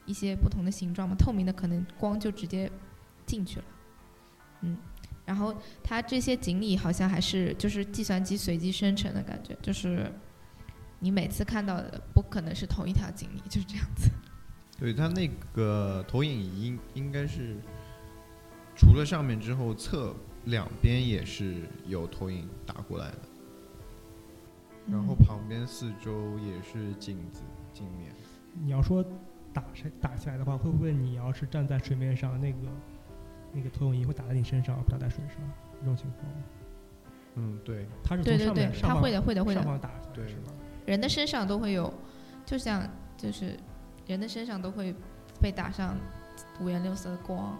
[0.05, 2.71] 一些不同的形状嘛，透明的可能光就直接
[3.25, 3.65] 进去了。
[4.61, 4.77] 嗯。
[5.23, 10.11] 然后它这些锦鲤好像还是就是计算机随机生成的感觉，就是
[10.99, 14.09] 你每次看到的不可能是同一条锦鲤，就是这样子。
[14.77, 17.55] 对，它那个投影仪应应该是
[18.75, 20.13] 除了上面之后，侧
[20.45, 23.19] 两边也是有投影打过来的，
[24.89, 28.11] 然后嗯旁边四周也是镜子镜面。
[28.59, 29.05] 你要说
[29.53, 32.57] 打下打下来的话，会不会你要是站在水面上，那个
[33.53, 35.37] 那个投影仪会打在你身上，不打在水上？
[35.79, 36.43] 这种情况吗？
[37.35, 40.51] 嗯，对，它是从对对对上面，上方它会的会的会的，上方打下来对是吧？
[40.85, 41.93] 人的身上都会有，
[42.45, 42.87] 就像
[43.17, 43.57] 就是
[44.07, 44.93] 人的身上都会
[45.39, 45.95] 被打上
[46.59, 47.57] 五颜六色的光，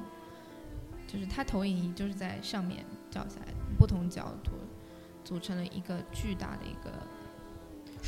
[1.08, 4.52] 就是它投影仪就是在上面照下来的，不同角度
[5.24, 6.92] 组成了一个巨大的一个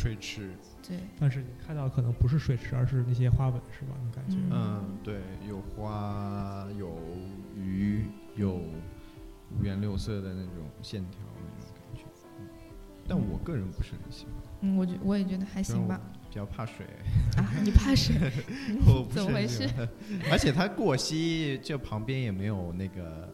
[0.03, 0.51] 水池。
[0.85, 0.97] 对。
[1.17, 3.95] 但是你看到可能不是水池，而是那些花纹，是吧？
[4.03, 4.35] 你感觉？
[4.35, 6.99] 嗯嗯，对，有花，有
[7.55, 12.03] 鱼，有五颜六色的那种线条那种感觉。
[12.39, 12.47] 嗯，
[13.07, 15.99] 但我个人不是很喜欢，嗯，我觉我也觉得还行吧。
[16.29, 16.85] 比较怕水。
[17.37, 18.15] 啊，你怕水？
[18.85, 19.67] 我不是怎么回事？
[19.67, 20.31] 很喜欢？
[20.31, 23.32] 而且它过溪这旁边也没有那个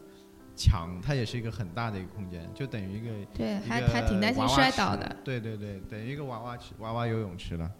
[0.60, 5.16] 墙，它也是一个很大的一个空间，就等于一个对，还还挺担心摔倒的。。
[5.24, 7.70] 对对对，等于一个娃娃池、娃娃游泳池了。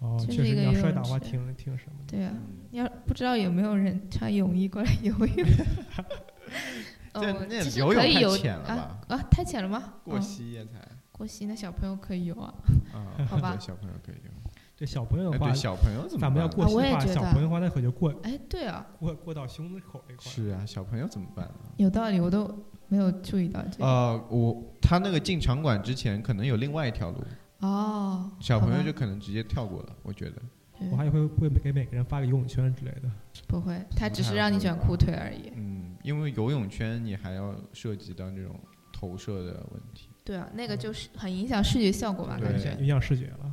[0.00, 2.16] 哦，就是一个确实你要游泳摔倒话，池挺挺什么的。
[2.16, 2.32] 对啊，
[2.70, 5.28] 你，要不知道有没有人穿泳衣过来游泳？
[7.14, 8.74] 这哦，那其实游泳太可以游浅了吧
[9.08, 9.94] 啊啊，太浅了吗？
[10.04, 10.72] 过膝也才
[11.10, 12.54] 过膝，那小朋友可以游啊。
[12.92, 14.30] 啊，好吧小朋友可以游。
[14.78, 20.24] 对小朋友的话哎对，小朋友怎么咱们要办啊过膝的话，我也觉得小朋友的话，那可就过哎，对啊，过过到胸子口那块。
[20.24, 21.52] 是啊，小朋友怎么办啊？
[21.78, 22.48] 有道理，我都
[22.86, 23.84] 没有注意到这个。
[23.84, 27.18] 呃，我他那个进场馆之前可能有另外一条路，
[27.58, 29.96] 哦，小朋友就可能直接跳过了。
[30.04, 30.36] 我觉得，
[30.92, 33.10] 我还以为会给每个人发个游泳圈之类的。
[33.48, 35.50] 不会，他只是让你卷裤腿而已。
[35.56, 38.54] 嗯，因为游泳圈你还要涉及到这种
[38.92, 40.08] 投射的问题。
[40.24, 42.76] 对啊，那个就是很影响视觉效果吧，对感觉。
[42.80, 43.52] 影响视觉了。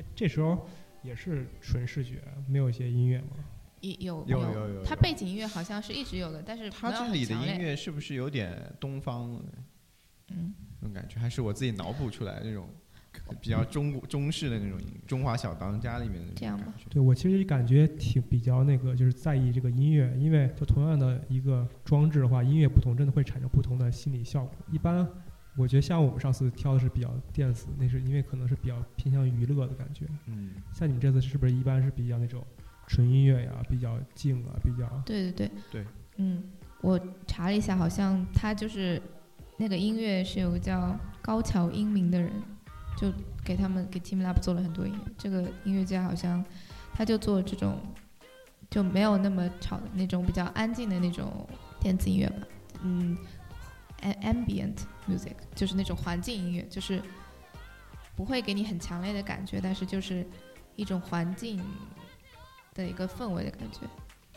[0.00, 0.66] 哎，这时候
[1.02, 3.28] 也是纯视觉，没有一些音乐吗？
[3.80, 9.42] 有有有有有它背景音乐好像是一直有的，但是没有他这里的音乐是不是有点东方
[10.28, 11.18] 嗯，那种感觉？
[11.18, 12.68] 还是我自己脑补出来的那种
[13.40, 16.90] 比较中国中式的那种音乐中华小当家里面的那这样吗种感觉？
[16.90, 24.54] 对我其实感觉挺比较那个，就是在意这个音乐，因为就同样的一个装置的话，音乐不同，真的会产生不同的心理效果。
[24.70, 25.08] 一般
[25.60, 30.06] 我觉得像我们上次挑的是比较电子，那是因为可能是比较偏向娱乐的感觉。
[30.26, 32.42] 嗯，像你们这次是不是一般是比较那种
[32.86, 36.42] 纯音乐呀，比较静啊，比较对对对对，嗯，
[36.80, 39.00] 我查了一下，好像他就是
[39.58, 42.32] 那个音乐是有个叫高桥英明的人，
[42.96, 43.12] 就
[43.44, 45.12] 给他们给 Team Lab 做了很多音乐。
[45.18, 46.42] 这个音乐家好像
[46.94, 47.78] 他就做这种
[48.70, 51.46] 就没有那么吵的那种比较安静的那种
[51.78, 52.46] 电子音乐吧，
[52.82, 53.16] 嗯
[54.00, 54.76] ，am ambient
[55.10, 57.02] music 就是那种环境音乐，就是
[58.16, 60.26] 不会给你很强烈的感觉，但是就是
[60.76, 61.62] 一种环境
[62.74, 63.80] 的一个氛围的感觉。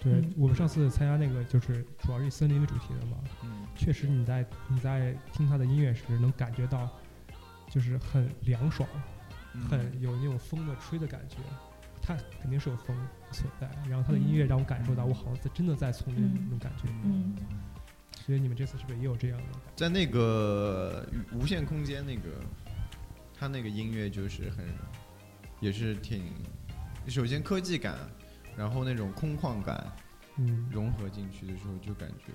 [0.01, 6.89] 对嗯我们上次参加那个就是主要是以森林为主题的嘛，嗯，确实你在你在听他的音乐时能感觉到，
[7.69, 8.89] 就是很凉爽，
[9.53, 11.37] 嗯很有那种风的吹的感觉。
[12.05, 12.87] 它肯定是有风
[13.31, 16.89] 存在，然后他的音乐让我感受到我好像在真的在丛林嗯那种感觉。
[17.05, 17.33] 嗯
[18.25, 19.59] 所以你们这次是不是也有这样的？
[19.75, 22.29] 在那个无限空间那个，
[23.37, 24.65] 他那个音乐就是很，
[25.59, 26.23] 也是挺，
[27.07, 27.97] 首先科技感，
[28.55, 29.85] 然后那种空旷感
[30.37, 32.31] 嗯，融合进去的时候，就感觉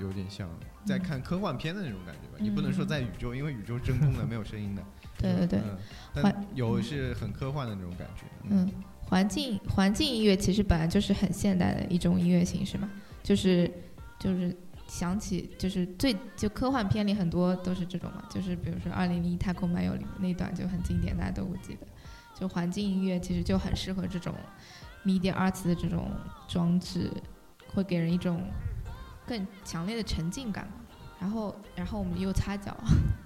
[0.00, 0.48] 有点像
[0.86, 2.38] 在嗯看科幻片的那种感觉吧。
[2.38, 4.82] 你不能说嗯在宇宙，因为宇宙真空的，没有声音的。
[5.18, 5.78] 对对对，嗯，
[6.14, 8.22] 但环有是很科幻的那种感觉。
[8.48, 8.70] 嗯，
[9.00, 12.88] 环境环境音乐其实本来就是很现代的一种音乐形式嘛，
[13.22, 13.70] 就是
[14.18, 21.86] 就是想起就是最就科幻片里很多都是这种嘛，就是比如说《二零零一太空漫游》里面那段就很经典，大家都会记得。
[22.34, 24.34] 就环境音乐其实就很适合这种
[25.04, 26.10] media arts 的这种
[26.48, 27.10] 装置，
[27.72, 28.42] 会给人一种
[29.26, 30.68] 更强烈的沉浸感。
[31.20, 32.76] 然后然后我们又擦脚，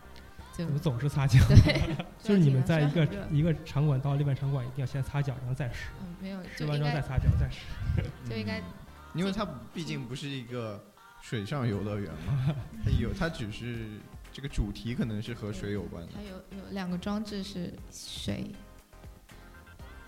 [0.57, 1.39] 就怎么总是擦脚？
[1.49, 7.61] 对， 就是你们在一个一个场馆到另外场馆一定要先擦脚，然后再试，嗯没有试就应该完之后再擦脚再试。
[8.29, 8.63] 就应该嗯
[9.15, 10.85] 因为它毕竟不是一个
[11.21, 12.55] 水上游乐园嘛，
[12.85, 13.87] 它有它只是
[14.33, 16.13] 这个主题可能是和水有关的。
[16.15, 18.51] 它有有两个装置是水，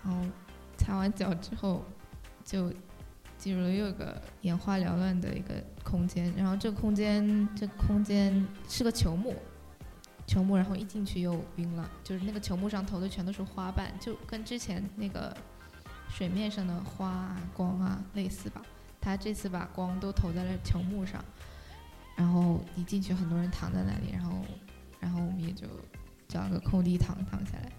[0.03, 0.25] 然后
[0.77, 1.85] 擦完脚之后
[2.43, 2.73] 就
[3.37, 9.35] 进入了又一个眼花缭乱的一个空间，然后这个空间这个空间是个球幕，
[10.25, 15.35] 球幕然后一进去又晕了，就是那个球幕上投的全都是花瓣，就跟之前那个
[16.09, 18.61] 水面上的花啊光啊类似吧，
[19.01, 21.21] 他这次把光都投在了球幕上。
[22.15, 24.45] 然后一进去，很多人躺在那里，然后
[24.99, 25.65] 然后我们也就
[26.27, 27.71] 找个空地躺躺下来，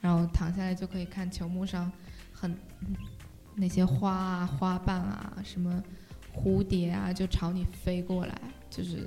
[0.00, 1.92] 然后躺下来就可以看球幕上
[2.32, 2.56] 很
[3.54, 5.82] 那些花啊、花瓣啊、什么
[6.34, 9.06] 蝴蝶啊，就朝你飞过来，就是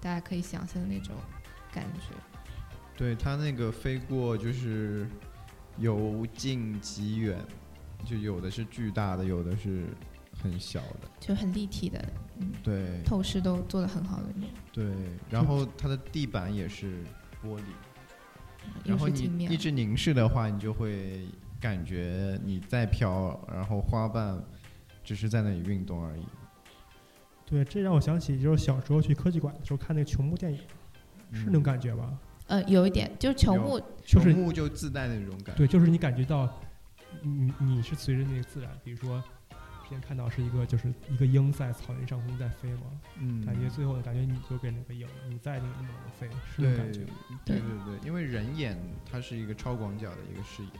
[0.00, 1.14] 大家可以想象的那种
[1.70, 2.14] 感觉。
[2.96, 5.06] 对它那个飞过就是
[5.78, 7.38] 由近及远，
[8.04, 9.86] 就有的是巨大的，有的是
[10.42, 11.08] 很小的。
[11.18, 12.02] 就很立体的，
[12.38, 14.84] 嗯，对透视都做的很好的那种，对，
[15.28, 17.04] 然后它的地板也是
[17.42, 17.62] 玻璃，
[18.84, 21.26] 然后镜面你一，直凝视的话，你就会
[21.60, 24.42] 感觉你在飘，然后花瓣
[25.04, 26.24] 只是在那里运动而已。
[27.44, 30.58] 对，这让我想起就是小时候去科技馆的时候看那个球幕电影，
[31.32, 32.18] 是那种感觉吧？
[32.46, 35.58] 呃，有一点就是球有幕，就是球幕就自带那种感觉。
[35.58, 36.48] 对，就是你感觉到
[37.22, 39.22] 你你是随着那个自然，比如说
[39.90, 42.82] 之前看到是一个就是一个鹰在草原上空在飞嘛，
[43.18, 47.00] 嗯，感觉最后呢，感觉你就变成个鹰，你在那个那么飞，是感觉。
[47.44, 48.78] 对对对，因为人眼
[49.10, 50.70] 它是一个超广角的一个视野，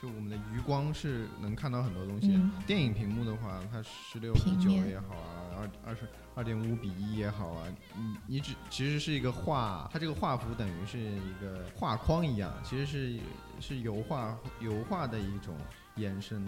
[0.00, 2.36] 就我们的余光是能看到很多东西。
[2.36, 6.02] 嗯，电影屏幕的话，它十六比九也好啊，二二十
[6.36, 13.18] 二点五比一也好啊，你你只其实是一个画，它这个画幅等于是一个画框一样，其实是
[13.58, 15.52] 是油画油画的一种
[15.96, 16.46] 延伸。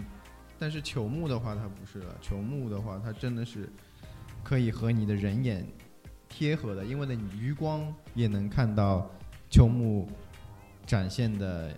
[0.57, 3.69] 但是球幕的话，它不是了，球幕的话，它真的是
[4.43, 5.65] 可以和你的人眼
[6.29, 9.09] 贴合的，因为呢，你余光也能看到
[9.49, 10.07] 球幕
[10.85, 11.77] 展现的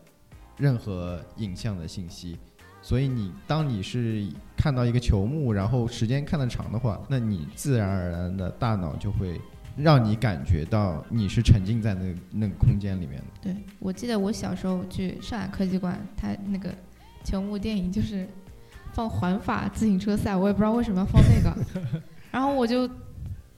[0.58, 2.38] 任何影像的信息。
[2.82, 4.26] 所以你当你是
[4.56, 9.42] 看到一个球幕，然后时间看得长的话，那你自然而然的大脑就会
[9.76, 13.26] 让你感觉到你是沉浸在那那个空间里面的。
[13.42, 16.74] 对，我记得我小时候去上海科技馆，它那个
[17.26, 18.26] 球幕电影就是
[18.98, 21.56] 放环法自行车赛，我也不知道为什么要放那个，
[22.32, 22.90] 然后我就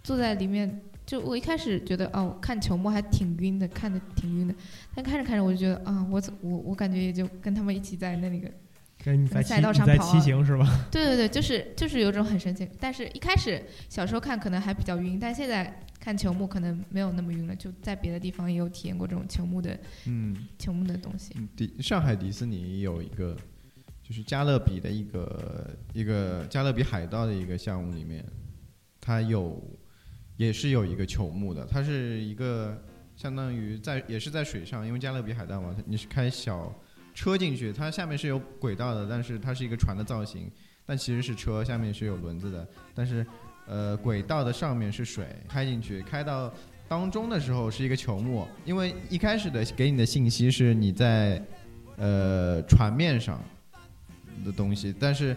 [0.04, 4.54] 坐在里面，就我一开始觉得哦，看球幕还挺晕的，看的挺晕的，
[4.94, 8.52] 但看着看着我就觉得啊，我怎我我感觉也就跟他们一起在那个
[9.02, 10.68] 跟你在赛道你在骑上跑啊行是吧？
[10.92, 21.34] 对对对，就是就是有种很神奇，但是一开始小时候看可能还比较晕，但现在看球幕可能没有那么晕了，就在别的地方也有体验过这种球幕的嗯，球幕的东西。
[21.56, 23.38] 迪上海迪士尼有一个，
[24.10, 28.26] 就是加勒比的一个一个加勒比海盗的一个项目里面，
[29.00, 29.64] 它有
[30.36, 32.76] 也是有一个球幕的，它是一个
[33.16, 36.74] 相当于在也是在水上，因为加勒比海盗嘛，你是开小
[37.14, 40.50] 车进去，它下面是有轨道的，但是它是一个船的造型，
[40.88, 43.24] 但其实是车，下面是有轮子的，但是
[43.68, 46.52] 呃轨道的上面是水，开进去，开到
[46.88, 51.40] 当中的时候是一个球幕，因为一开始的给你的信息是你在
[51.98, 53.40] 呃船面上
[54.44, 55.36] 的东西，但是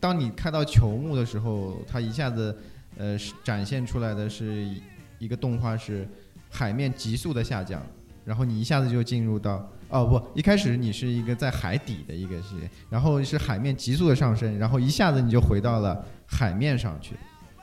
[0.00, 2.56] 当你开到球幕的时候，它一下子
[2.96, 4.82] 呃展现出来的是一
[5.20, 6.06] 一个动画是
[6.50, 7.80] 海面急速的下降，
[8.24, 17.14] 然后你一下子就进入到哦不，一开始你是一个在海底的一个世界，然后是海面急速的上升，然后一下子你就回到了海面上去，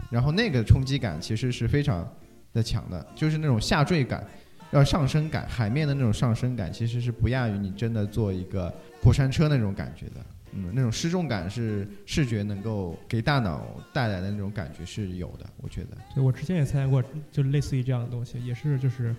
[0.10, 2.08] 然后那个冲击感其实是非常
[2.54, 4.26] 的强的，就是那种下坠感。
[4.72, 8.72] 要上升感，海面的那种上升感，其实是不亚于你真的坐一个
[9.02, 10.24] 过山车那种感觉的。
[10.54, 15.98] 嗯，那种失重感是视觉能够给大脑带来的那种感觉是有的，我觉得。
[16.14, 19.16] 对我之前也参加过，就类似于这样的东西，也是就是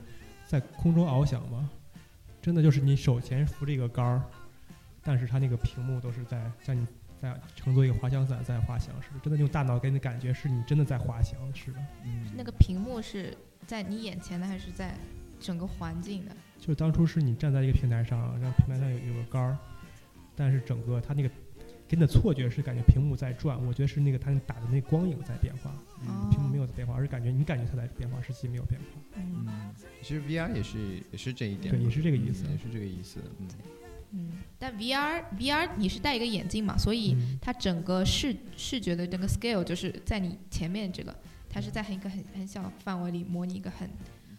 [0.46, 1.68] 在空中翱翔嘛，
[2.40, 4.22] 真的就是你手前扶着一个杆儿，
[5.02, 6.86] 但是它那个屏幕都是在像你
[7.20, 11.78] 在乘坐一个滑翔伞在滑翔似的，真的用大脑给你的感觉是你真的在滑翔似的。
[12.04, 14.94] 嗯那个屏幕是在你眼前的还是在
[15.38, 16.34] 整个环境的？
[16.58, 19.56] 就当初是你站在一个平台上，然后平台上有有个杆儿，
[20.40, 21.28] 但是整个它那个
[21.86, 25.70] 给你的错觉是感觉屏幕在转，我觉得是那个它打的那光影在变化，
[26.00, 28.86] 嗯屏幕没有在变化，而是感觉你感觉它在变化，实际没有变化。
[29.16, 30.78] 嗯嗯，其实 VR 也是
[31.12, 33.20] 也是这一点嘛，对也是这个意思嗯也是这个意思。
[33.38, 33.48] 嗯，
[34.12, 41.14] 嗯，但 VR VR 你是戴一个眼镜嘛，所以嗯它整个视视觉的整个 scale 就是在你前面这个，
[41.50, 43.90] 它是在很一个很很小的范围里模拟一个很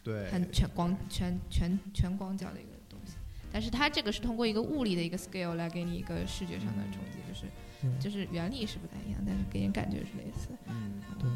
[0.04, 2.71] 对，很全光全全全广角的一个
[3.52, 7.46] 但是它这个是通过一个物理的一个 scale 来给你一个视觉上的冲击，就是
[7.82, 10.50] 对就是原理是不太一样，但是给人感觉是类似。
[10.68, 11.30] 嗯对，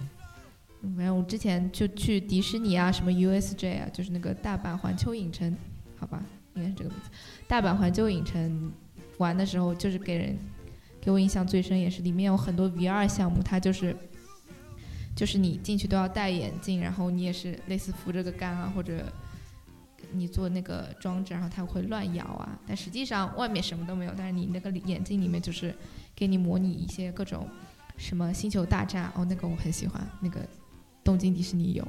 [0.82, 5.56] 嗯，反正我之前就去迪士尼啊，什么 USJ 啊，就是那个大阪环球影城，
[5.98, 7.10] 好吧，应该是这个名字。
[7.48, 8.72] 大阪环球影城
[9.18, 10.38] 玩的时候，就是给人
[11.02, 13.96] 给我印象最深，也是里面有很多 VR 项目，它就是
[15.16, 19.12] 就是你进去都要戴眼镜，然后你也是类似扶着个杆啊，或者
[20.18, 25.76] 你做那个装置，然后它会乱摇啊，但实际上外面什么都没有，但是你那个眼镜里面就是
[26.16, 27.48] 给你模拟一些各种
[27.98, 30.40] 什么星球大战哦，那个我很喜欢，那个
[31.04, 31.88] 东京迪士尼有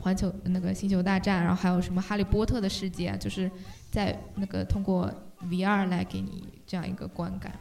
[0.00, 3.50] 环球那个星球大战，然后还有什么哈利波特的世界啊，就是
[3.90, 5.12] 在那个通过
[5.48, 7.52] VR 来给你这样一个观感。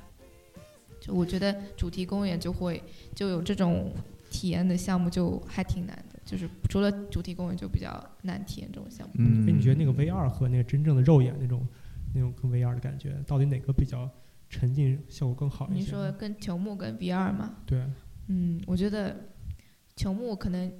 [0.99, 2.81] 就我觉得主题公园就会
[3.15, 3.91] 就有这种
[4.29, 6.05] 体验的项目，就还挺难。
[6.25, 9.13] 就是除了主题公园，就比较难体验这种项目。
[9.17, 11.67] 嗯，那你觉得那个 VR 和那个真正的肉眼那种
[12.13, 14.09] 那种跟 VR 的感觉，到底哪个比较
[14.49, 15.79] 沉浸效果更好一些？
[15.79, 17.55] 你说跟球幕跟 VR 吗？
[17.65, 17.83] 对，
[18.27, 19.29] 嗯，我觉得
[19.95, 20.71] 球幕可能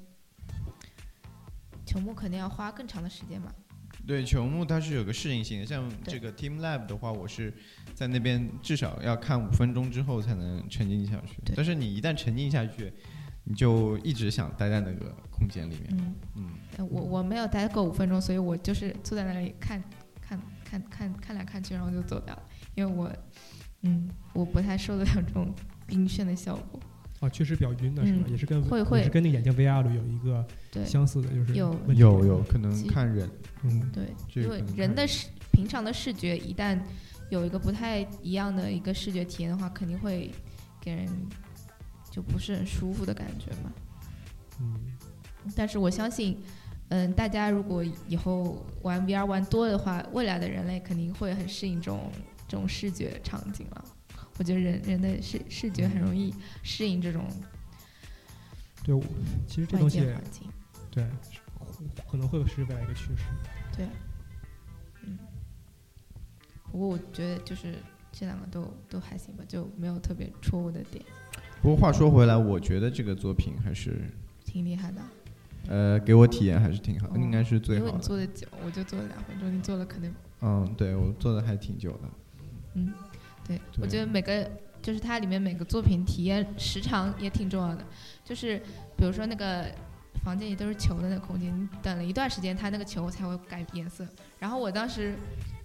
[1.86, 3.54] 球幕肯定要花更长的时间吧。
[4.08, 7.54] 对球幕它是有个适应性的，像这个 Team Lab 的话，我是
[7.94, 11.54] 在那边至少要看五分钟之后才能沉浸下去对。
[11.56, 12.92] 但是你一旦沉浸下去，
[13.44, 15.88] 你就一直想待在那个空间里面。
[15.92, 19.82] 嗯，嗯，呃我我没有待够五分钟，所以我就是坐在那里看
[20.22, 22.44] 看看看看来看去，然后就走掉了，
[22.76, 23.12] 因为我
[23.82, 25.54] 嗯我不太受得了这种
[25.90, 26.80] 晕眩的效果。
[27.20, 28.24] 啊，确实比较晕的是吧？
[28.26, 28.32] 嗯。
[28.32, 28.98] 也是跟会会。
[29.00, 30.46] 也是跟那个眼镜 VR 里有一个
[30.86, 33.30] 相似的，就是有有有可能看人，
[33.64, 36.80] 嗯，对，这因为人的视平常的视觉一旦
[37.30, 40.32] 有一个不太一样的一个视觉体验的话，肯定会
[40.80, 41.08] 给人
[42.12, 43.72] 就不是很舒服的感觉嘛。
[44.60, 44.94] 嗯，
[45.56, 46.38] 但是我相信，
[46.90, 52.12] 嗯，大家如果以后玩 VR 玩多的话，未来的人类肯定会很适应这种
[52.48, 53.86] 这种视觉场景了。
[54.38, 56.34] 我觉得人人的视视觉很容易
[56.64, 57.26] 适应这种
[58.84, 59.04] 对，我
[59.48, 60.00] 其实这外东西。
[60.92, 61.08] 对
[62.10, 63.24] 可能会是未来一个趋势。
[63.76, 63.88] 对，
[65.04, 65.18] 嗯。
[66.72, 67.76] 不过我觉得就是
[68.12, 71.04] 这两个都都还行吧，就没有特别戳我的点，
[71.62, 74.10] 不过话说回来，我觉得这个作品还是
[74.44, 75.02] 挺厉害的。
[75.70, 77.98] 呃给我体验还是挺好，哦应该是最好因为好。
[77.98, 82.00] 你做的久，我就做了两分钟，你做了可能嗯，对我做的还挺久的。
[82.74, 82.92] 嗯，
[83.48, 84.50] 对，我觉得每个
[84.82, 87.86] 就是它里面每个作品体验时长也挺重要的。
[88.26, 88.58] 就是
[88.98, 89.66] 比如说那个
[90.24, 94.06] 房间里都是球的那个空间，你等了一段时间，它那个球才会改颜色。
[94.40, 95.16] 然后我当时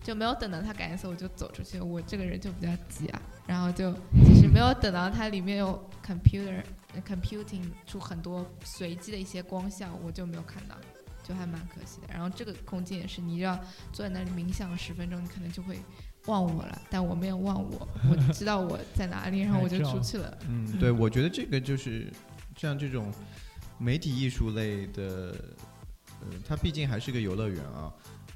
[0.02, 1.80] 就没有等到它改颜色，我就走出去。
[1.80, 3.92] 我这个人就比较急啊，然后就
[4.24, 6.62] 其实没有等到它里面有 computer
[6.94, 10.76] 呃 computing 出很多随机的一些光效，我就没有看到。
[11.28, 13.58] 就还蛮可惜的，然后这个空间也是，你要
[13.92, 15.76] 坐在那里冥想十分钟，你可能就会
[16.26, 20.38] 忘我了，但我没有忘我，我知道我在哪里，然后我就出去了。
[20.46, 22.12] 嗯，对，我觉得这个就是
[22.56, 23.12] 像这种
[23.76, 25.34] 媒体艺术类的，
[26.20, 27.92] 呃，它毕竟还是个游乐园啊，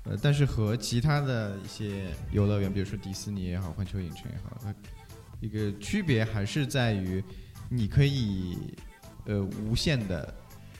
[0.06, 4.74] 呃，但是和其他的一些游乐园，比如说迪士尼也好，环球影城也好，它
[5.40, 7.22] 一个区别还是在于，
[7.68, 8.56] 你可以
[9.24, 10.34] 呃无限的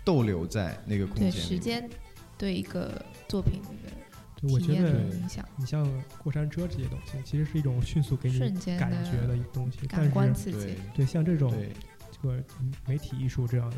[0.05, 1.41] 逗留在那个空间对。
[1.41, 1.89] 时间
[2.39, 3.69] 对一个作品的
[4.41, 5.87] 对，我觉体验的得影响，你像
[6.19, 9.79] 过山车这些东西，其实是一种迅速给你瞬间感觉的一个东西。
[9.89, 10.77] 但感官是刺激对。
[10.95, 11.73] 对像这种对
[12.11, 12.43] 这个
[12.87, 13.77] 媒体艺术这样的，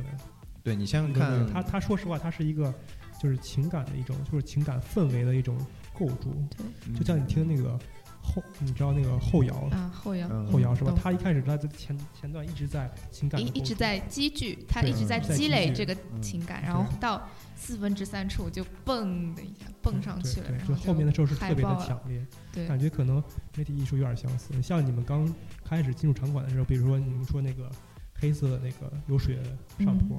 [0.62, 2.72] 对，你想想看，它它说实话，它是一个
[3.20, 5.58] 就是情感的一种，就是情感氛围的一种
[5.92, 6.32] 构筑。
[6.56, 7.76] 对就像你听那个
[8.22, 9.54] 后，你知道那个后摇。
[9.72, 10.94] 啊，后摇嗯后摇是吧？
[10.96, 23.22] 他一开始他在前前段一直在情感一一直在积聚，他一直在在积累这个嗯情感，然后到四分之三处就蹦的一下蹦上去了，然后就后面的时候是特别的强烈，对感觉可能
[23.56, 24.60] 媒体艺术有点相似。
[24.62, 25.28] 像你们刚
[25.64, 27.70] 开始进入场馆的时候，比如说你们说那个
[28.14, 30.16] 黑色的那个有水的上坡，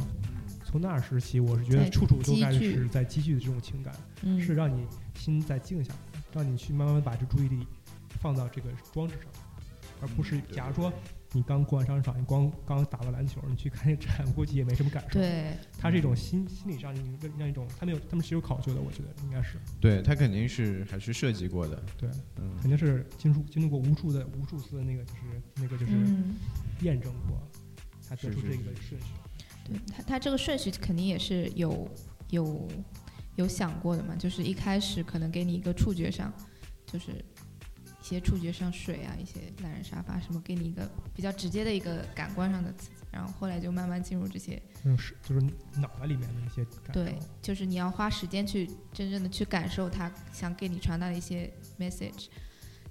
[0.65, 4.85] 从那时起，我是觉得处处都开积聚始在积聚的这种情感，嗯是让你
[5.15, 7.65] 心在静下来，让你去慢慢把这注意力
[8.23, 9.25] 放到这个装置上，
[10.01, 10.91] 而不是假如说
[11.33, 15.57] 你刚逛完商场，你光刚打了篮球，你去看那展， 估计也没什么感受。，对。
[15.77, 19.57] 它是一种心心理上一个让一种，他们有他们是有考究的，我觉得应该是。
[19.81, 22.55] 对他肯定是还是设计过的，对，嗯。
[22.61, 26.35] 肯定是经过经历过无数的无数次的那个就是那个就是嗯，
[26.81, 27.37] 验证过，
[27.99, 29.07] 才得出这个顺序。
[29.65, 31.89] 对他他这个顺序肯定也是有
[32.29, 32.67] 有
[33.35, 36.31] 有想过的嘛，就是一开始可能给你一个触觉上，
[36.85, 37.23] 就是
[38.03, 45.41] 一些触觉上水啊，一些懒人沙发什么，给你一个比较直接的一个感官上的刺激，然后后来就慢慢进入这些嗯，是就是
[45.79, 46.91] 脑袋里面的一些感受。
[46.93, 51.49] 对，就是你要花时间去真正的去感受它想给你传达的一些
[51.79, 52.25] message，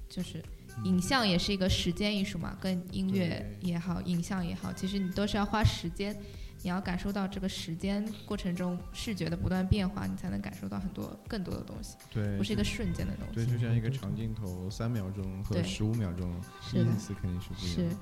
[0.09, 0.43] 就是
[0.85, 6.19] 影像也是一个时间艺术嘛，跟音乐也好，影像也好，其实你都是要花时间，
[6.63, 16.31] 你要感受到这个时间过程中视觉的不断变化，你才能感受到很多更多的东西，对，不是一个瞬间的东西对，就像一个长镜头三秒钟和十五秒钟，
[16.73, 17.97] 意，思肯定是不一样的。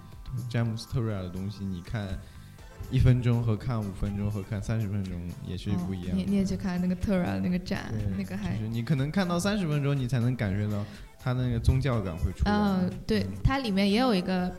[0.48, 2.06] 詹姆斯特瑞尔的东西，你看
[2.90, 6.22] 一分钟和看五分钟和看三十分钟也是不一样的。
[6.22, 10.84] 哦你你也去看那个特瑞尔那个展，那个还就是你可能看到三十分钟，你才能感觉到
[11.18, 12.52] 它那个宗教感会出来。
[12.52, 14.54] 嗯，对嗯，它里面也有一个，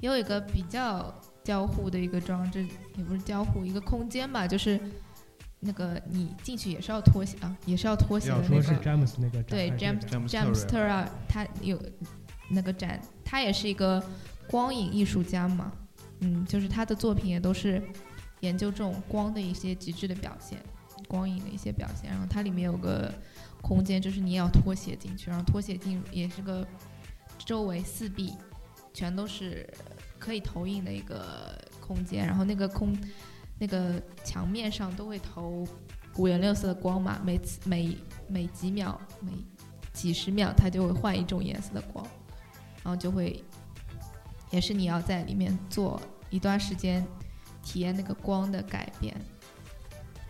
[0.00, 1.14] 也有一个比较
[1.44, 2.66] 交互的一个装置，
[2.96, 4.78] 也不是交互，一个空间吧，就是
[5.60, 8.62] 那个你进去也是要脱鞋啊，也是要脱鞋的那个。
[8.62, 11.80] 说是詹姆斯那个展对詹姆斯詹姆斯特瑞特尔他有
[12.50, 14.02] 那个展，他也是一个
[14.46, 15.72] 光影艺术家嘛，
[16.20, 17.82] 嗯，就是他的作品也都是
[18.40, 20.58] 研究这种光的一些极致的表现，
[21.08, 22.10] 光影的一些表现。
[22.10, 23.12] 然后它里面有个
[23.60, 26.66] 空间，就是你也要脱鞋进去，然后脱鞋进入也是个
[27.38, 28.32] 周围四壁
[28.92, 29.68] 全都是
[30.22, 32.96] 可以投影的一个空间，然后那个空
[33.58, 35.66] 那个墙面上都会投
[36.16, 37.98] 五颜六色的光嘛，每次每
[38.28, 39.32] 每几秒每
[39.92, 42.06] 几十秒它就会换一种颜色的光，
[42.84, 43.42] 然后就会
[44.52, 46.00] 也是你要在里面做
[46.30, 47.04] 一段时间，
[47.64, 49.20] 体验那个光的改变，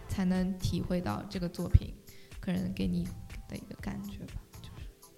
[0.08, 1.92] 才能体会到这个作品
[2.40, 3.04] 可能给你
[3.46, 4.41] 的一个感觉吧。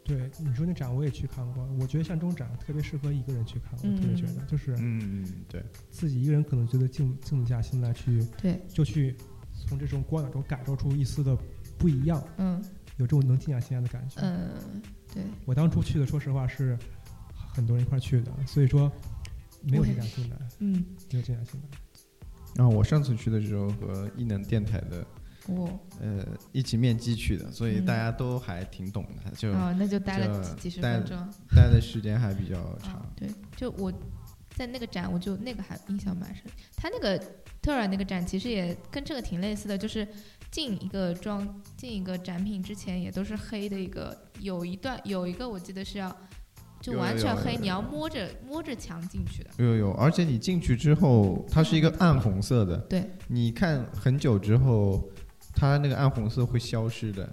[0.05, 9.17] 对，你说那展我也去看过，我觉得像这种展特别适合一个人去看，我特别觉得就是嗯嗯，对，自己一个人可能觉得静静不下心来去，对，就去
[9.67, 11.37] 从这种光影中感受出一丝的
[11.79, 12.63] 不一样，嗯。
[12.97, 14.21] 有这种能静下心来的感觉。
[14.21, 14.81] 嗯，
[15.13, 16.79] 对，我当初去的，说实话是
[17.35, 18.89] 很多人一块去的，所以说
[19.65, 20.75] 没有静下心来，嗯，
[21.11, 21.79] 没有静下心来。
[22.55, 25.05] 然后我上次去的时候和异能电台的
[25.49, 25.69] 我
[26.01, 31.17] 呃一起面基去的，所以嗯大家都还挺懂的，就啊，那就待了几几十分钟。
[31.55, 33.93] 待的时间还比较啊长。，对，就我
[34.57, 36.45] 在那个展，我就那个还印象蛮深。
[36.77, 37.19] 他那个
[37.61, 40.07] 特尔那个展其实也跟这个挺类似的，就是
[40.51, 46.17] 进一个装进一个展品之前也都是黑的一个，有一段有一个我记得是要
[46.81, 49.51] 就完全黑，你要摸着摸着墙进去的。
[49.57, 55.03] 有有有，而且你进去之后，它是一个暗红色的，对，你看很久之后，
[55.55, 57.29] 它那个暗红色会消失的。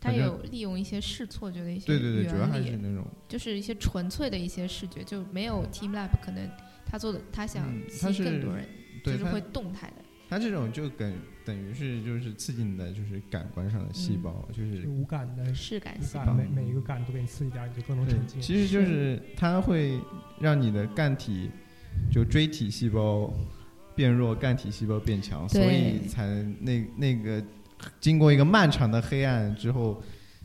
[0.00, 6.48] 它有利用一些视错觉的一些对对对，主要还，是那种，就是一些纯粹的一些视觉，就没有 Team Lab 可能
[6.84, 8.66] 他做的他想嗯吸他是更多人，
[9.04, 9.96] 就是会动态的。
[10.28, 18.40] 它这种就等等于是就是刺激你的就是感官上的细胞，就是就无感的视感无细胞，每每一个感都给你刺激点，你就更能对沉，浸。
[18.40, 20.00] 其实就是它会
[20.40, 21.48] 让你的干体
[22.10, 23.32] 就锥体细胞
[23.94, 26.26] 变弱，干体细胞变强，所以才
[26.60, 27.42] 那那个
[28.00, 30.02] 经过一个漫长的黑暗之后，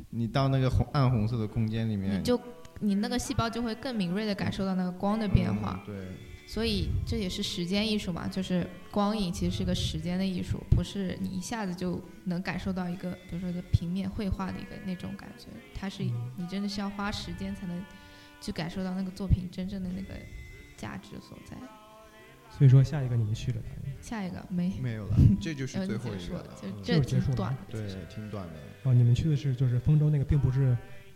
[0.09, 2.39] 你到那个红暗红色的空间里面你，就
[2.79, 6.05] 你那个细胞就会更敏锐的感受到那个光的变化，嗯对，
[6.47, 16.31] 所以这也是时间艺术嘛，就是光影其实是个时间的艺术，不是你一下子就能感受到一个，比如说一个平面绘画的一个那种感觉，它是嗯。
[16.37, 17.83] 你真的是要花时间才能
[18.39, 20.13] 去感受到那个作品真正的那个
[20.75, 21.57] 价值所在。
[22.57, 23.95] 所以说下一个你们去了哪里？
[24.01, 28.53] 下一个没，没有了， 这就是最后一个了，就嗯这就结束了对，挺短的。
[28.83, 30.75] 哦，你们去的是就是丰州那个，并不是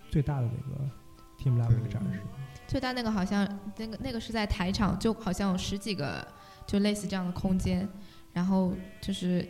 [0.09, 0.89] 最大的那个
[1.37, 2.19] Team Lab 那个展示？
[2.67, 6.25] 最大那个好像那个那个是在台场，就好像有十几个
[6.67, 7.87] 就类似这样的空间，
[8.33, 9.47] 然后就是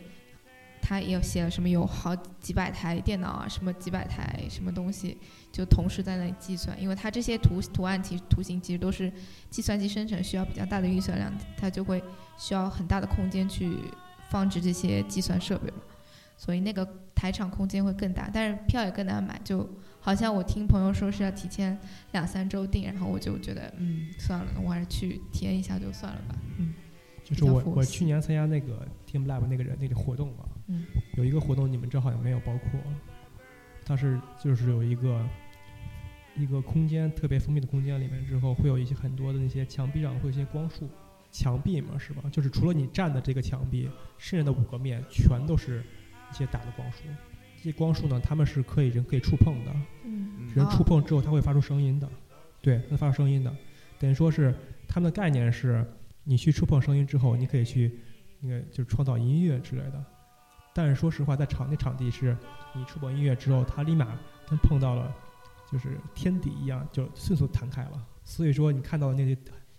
[0.84, 5.16] 他也有写了什么有好几百台电脑啊，什么几百台什么东西，
[5.52, 9.10] 就同时在那里计算，因为它这些图图案其实图形其实都是
[9.48, 12.02] 计算机生成，需要比较大的运算量，它就会
[12.36, 13.76] 需要很大的空间去
[14.28, 15.78] 放置这些计算设备嘛，
[16.36, 19.66] 所以那个台场空间会更大，但是票也更难买，就
[20.00, 21.78] 好像我听朋友说是要提前
[22.10, 26.74] 两三周订，然后我就觉得嗯算了，我还是去体验一下就算了吧，嗯
[27.22, 30.84] 就是我我去年参加那个 Team Lab 那个人那个活动嘛，嗯
[31.16, 32.80] 有一个活动你们这好像没有包括，
[33.84, 35.24] 它是就是有一个
[36.34, 40.88] 一个空间特别封闭的空间里面之后，会有一些很多的那些墙壁上会有一些光束，
[41.30, 42.22] 墙壁嘛是吧？
[42.32, 45.82] 就是除了你站的这个墙壁，剩下的五个面全都是
[46.30, 46.98] 一些打的光束。
[47.58, 49.72] 这些光束呢，它们是可以人可以触碰的，
[50.54, 52.08] 人哦触碰之后它会发出声音的，
[52.60, 53.54] 对，它发出声音的，
[53.98, 54.54] 等于说是
[54.88, 55.86] 他们的概念是，
[56.24, 57.98] 你去触碰声音之后，你可以去
[58.40, 60.04] 那个就是创造音乐之类的。
[60.74, 62.36] 但是说实话，在场那场地是
[62.74, 64.18] 你触碰音乐之后，它立马
[64.48, 65.14] 跟碰到了
[65.70, 68.06] 就是天敌一样，就迅速弹开了。
[68.24, 69.32] 所以说你看到的那些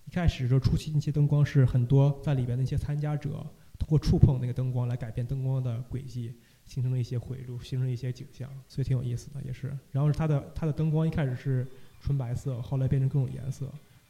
[0.05, 3.29] 一开始就初期那些灯光是很多在里边的一些参加者
[3.79, 6.33] 通过触碰那个灯光来改变灯光的轨迹，
[6.65, 9.75] 形成了一些回路，形成一些景象，所以挺有意思的，也是。
[9.91, 11.67] 然后是它的它的灯光一开始是
[11.99, 13.65] 纯白色，后来变成各种颜色，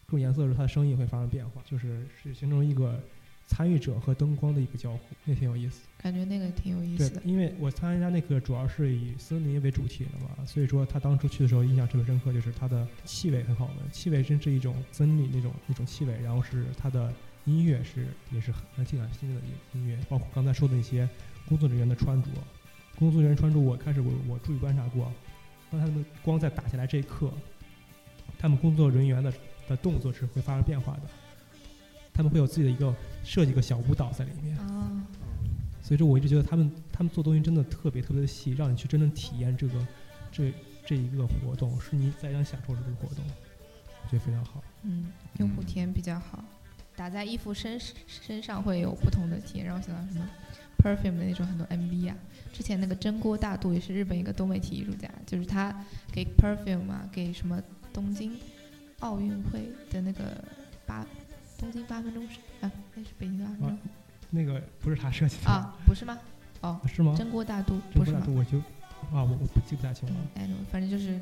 [0.05, 2.99] 各种颜色的时候它的声音会发生变化，就是是形成一个
[3.47, 5.87] 参与者和灯光的一个交互，也挺有意思。
[6.03, 17.13] 感觉那个挺有意思的，，因为我参加那个主要是以森林为主题的嘛，所以说他当初去的时候印象特别深刻，就是它的气味很好闻，气味真是一种森林那种那种气味，然后是它的
[17.45, 19.39] 音乐是也是很静感心的
[19.73, 21.07] 音乐，包括刚才说的那些
[21.47, 22.27] 工作人员的穿着，
[22.99, 25.09] 工作人员穿着我开始我我注意观察过，
[25.71, 27.31] 当他们光在打下来这一刻，
[28.37, 29.33] 他们工作人员的
[29.69, 31.03] 的动作是会发生变化的，
[32.13, 32.93] 他们会有自己的一个
[33.23, 34.57] 设计一个小舞蹈在里面。
[34.57, 34.91] 啊，
[35.83, 39.87] 所以说我一直觉得他们他们做东西真的特别特别的细，让你去真正体验这个
[40.31, 40.53] 这
[40.85, 43.23] 这一个活动，是你在想享受这个活动，
[44.03, 44.63] 我觉得非常好。
[44.83, 46.43] 嗯，用户体验比较好，
[46.95, 50.25] 打在衣服身身上会有不同的体验，让我想到什么
[50.77, 52.15] perfume 的那种很多 MV 啊。
[52.53, 57.61] 之前那个真锅大度也是日本一个多媒体艺术家，就是他给 perfume 啊，给什么
[57.91, 58.37] 东京
[58.99, 60.43] 奥运会的那个
[60.85, 61.05] 八
[61.57, 63.77] 东京八分钟是啊，那是北京的八分钟
[64.35, 66.17] 那个不是他设计的啊，不是吗？
[66.61, 67.13] 哦，是吗？
[67.15, 68.23] 真锅大都真不是吗？
[68.27, 68.57] 我就
[69.15, 70.15] 啊，我我不记不太清了。
[70.35, 71.19] 嗯反正就是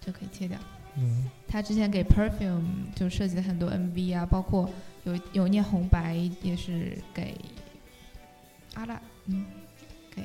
[0.00, 0.56] 就可以切掉。
[0.96, 2.62] 嗯，他之前给 Perfume
[2.94, 4.70] 就设计了很多 MV 啊，包括
[5.02, 7.34] 有有念红白也是给
[8.74, 9.44] 阿拉，嗯，
[10.14, 10.22] 给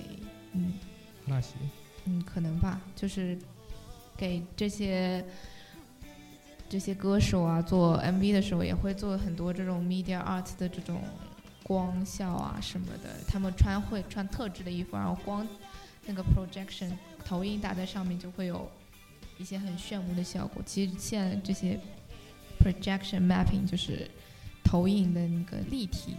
[0.54, 0.74] 嗯
[1.28, 1.56] 阿拉西，
[2.06, 3.36] 嗯可能吧，就是
[4.16, 5.26] 给这些
[6.70, 11.02] 这些歌手啊做 MV 的时候，也会做很多这种 media art 的这种
[11.70, 13.10] 光效啊什么的。
[13.28, 15.48] 他们穿会穿特制的衣服，然后光
[16.08, 16.90] 那个 projection
[17.24, 18.68] 投影打在上面，就会有
[19.38, 20.64] 一些很炫目的效果。
[20.66, 21.80] 其实现在这些
[22.60, 24.10] projection mapping 就是
[24.64, 26.16] 投影的那个立体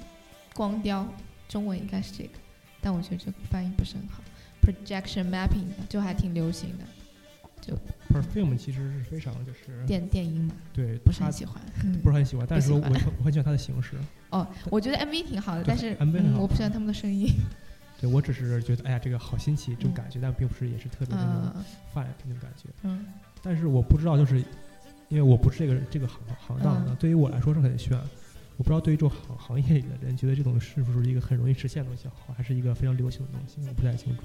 [0.55, 1.05] 光雕，
[1.49, 2.39] 中文应该是这个，
[2.81, 4.23] 但我觉得这个翻译不是很好。
[4.63, 6.85] projection mapping 就还挺流行的，
[8.09, 11.61] Perfume 其实是非常就是电电音嘛，对，不是很喜欢。
[12.03, 12.89] 不是很喜欢，但是我我
[13.19, 13.97] 我很喜欢它的形式。
[14.31, 17.29] 哦，我觉得 MV 挺好的，但是 MV 很好嗯我不喜欢他们的声音。
[18.01, 22.69] 对我只是觉得哎呀这个好新奇这种嗯感觉，但并不是也是特别那种嗯 fun 那种感觉。
[22.83, 23.05] 嗯
[23.43, 24.39] 但是我不知道，就是
[25.09, 27.99] 因为我不是这个这个行行当的，嗯对于我来说是很炫。
[28.57, 34.23] 我不知道对于这种行行业里的人，觉得这种是不是一个很容易实现的东西好，还是一个非常流行的东西，我不太清楚。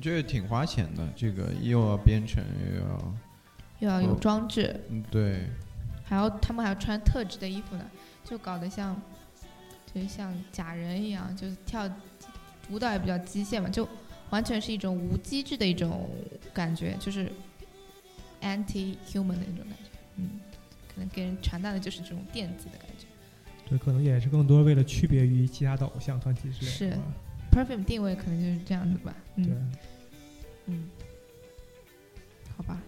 [0.00, 2.42] 这个挺花钱的，这个又要编程
[2.74, 3.14] 又要，
[3.80, 5.46] 又要有哦装置，嗯，对，
[6.04, 7.84] 还要他们还要穿特制的衣服呢，
[8.24, 9.00] 就搞得像，
[9.92, 11.88] 就像假人一样，就是跳
[12.70, 13.88] 舞蹈也比较机械嘛，就
[14.30, 16.08] 完全是一种无机制的一种
[16.54, 17.32] 感觉，就是
[18.40, 20.40] anti human 的那种感觉，嗯，
[20.86, 23.06] 可能给人传达的就是这种电子的感觉。
[23.68, 27.02] 对，可能也是更多为了区别于其他的偶像团体之类的是吧。
[27.58, 29.72] Perfume 定位可能就是这样子吧，嗯，
[30.66, 30.88] 嗯，
[32.56, 32.78] 好吧，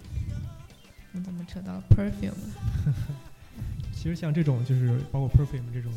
[1.12, 2.94] 我怎么扯到 Perfume 了？
[3.92, 5.92] 其实像这种就是包括 Perfume 这种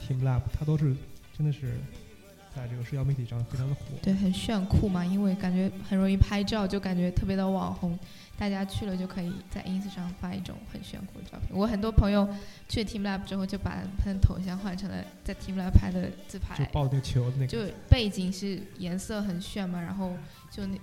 [0.00, 0.96] Team Lab，它都是
[1.36, 1.74] 真的是
[2.56, 3.82] 在这个社交媒体上非常的火。
[4.02, 7.98] 对，很炫酷嘛，因为感觉很容易拍照，就感觉特别的网红。
[8.38, 11.48] 大家去了就可以在 ins 上发一种很炫酷的照片。
[11.58, 12.28] 我很多朋友
[12.68, 20.12] 去 teamLab 之后，就把他的头像换成了在 teamLab 拍的自拍，就抱那个球那个，就背景是颜色很炫嘛，然后
[20.50, 20.78] 就那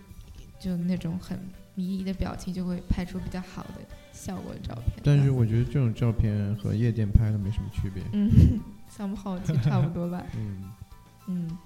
[0.59, 1.39] 就那种很
[1.75, 3.73] 迷离的表情，就会拍出比较好的
[4.11, 5.01] 效果的照片。
[5.03, 8.01] 但是我觉得这种照片和夜店拍的没什么区别。
[8.13, 8.31] 嗯
[8.91, 10.23] ，somehow 其实差不多吧。
[10.35, 10.71] 嗯
[11.27, 11.57] 嗯，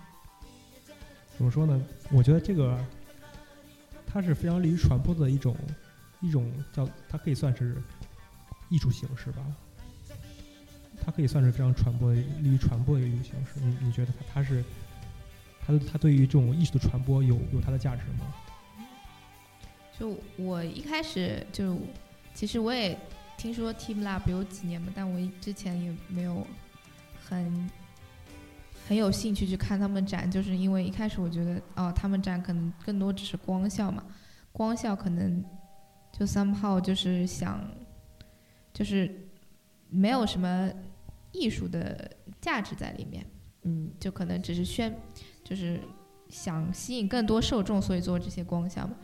[1.38, 1.82] 怎么说呢？
[2.12, 2.78] 我觉得这个
[4.06, 5.56] 它是非常利于传播的一种
[6.22, 7.82] 一种叫它可以算是
[8.70, 9.44] 艺术形式吧。
[11.04, 13.60] 它可以算是非常传播利于传播的一种形式。
[13.62, 14.64] 你你觉得它它是
[15.66, 18.34] 它它对于这种艺术的传播有有它的价值吗？
[19.98, 21.80] 就我一开始就
[22.34, 22.96] 其实我也
[23.36, 26.46] 听说 teamLab 有几年嘛，但我之前也没有
[27.24, 27.70] 很
[28.88, 34.02] 很有兴趣去看他们展，就是因为一开始我觉得哦，他们展可能更多只是光效嘛，
[34.54, 35.44] 光效可能
[36.18, 37.70] 就 somehow 就是想
[38.74, 39.30] 就是
[39.90, 40.72] 没有什么
[41.34, 42.10] 艺术的
[42.40, 43.26] 价值在里面，
[43.64, 44.98] 嗯，就可能只是宣
[45.44, 45.82] 就是
[46.30, 48.96] 想吸引更多受众，所以做这些光效嘛。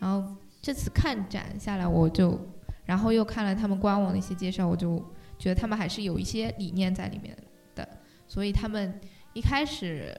[0.00, 2.36] 然后这次看展下来，我就
[2.84, 4.98] 然后又看了他们官网的一些介绍，我就
[5.38, 7.36] 觉得他们还是有一些理念在里面
[7.76, 7.88] 的，
[8.26, 9.00] 所以他们
[9.38, 10.12] 一开始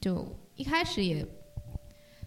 [0.00, 0.24] 就
[0.54, 1.26] 一开始也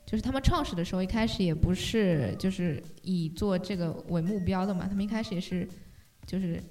[0.06, 5.66] 就是他们创始的时候，一开始也不是就是以做这个为目标的嘛，他们一开始也是
[6.26, 6.62] 就是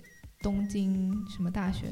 [0.40, 1.86] 东京什么大学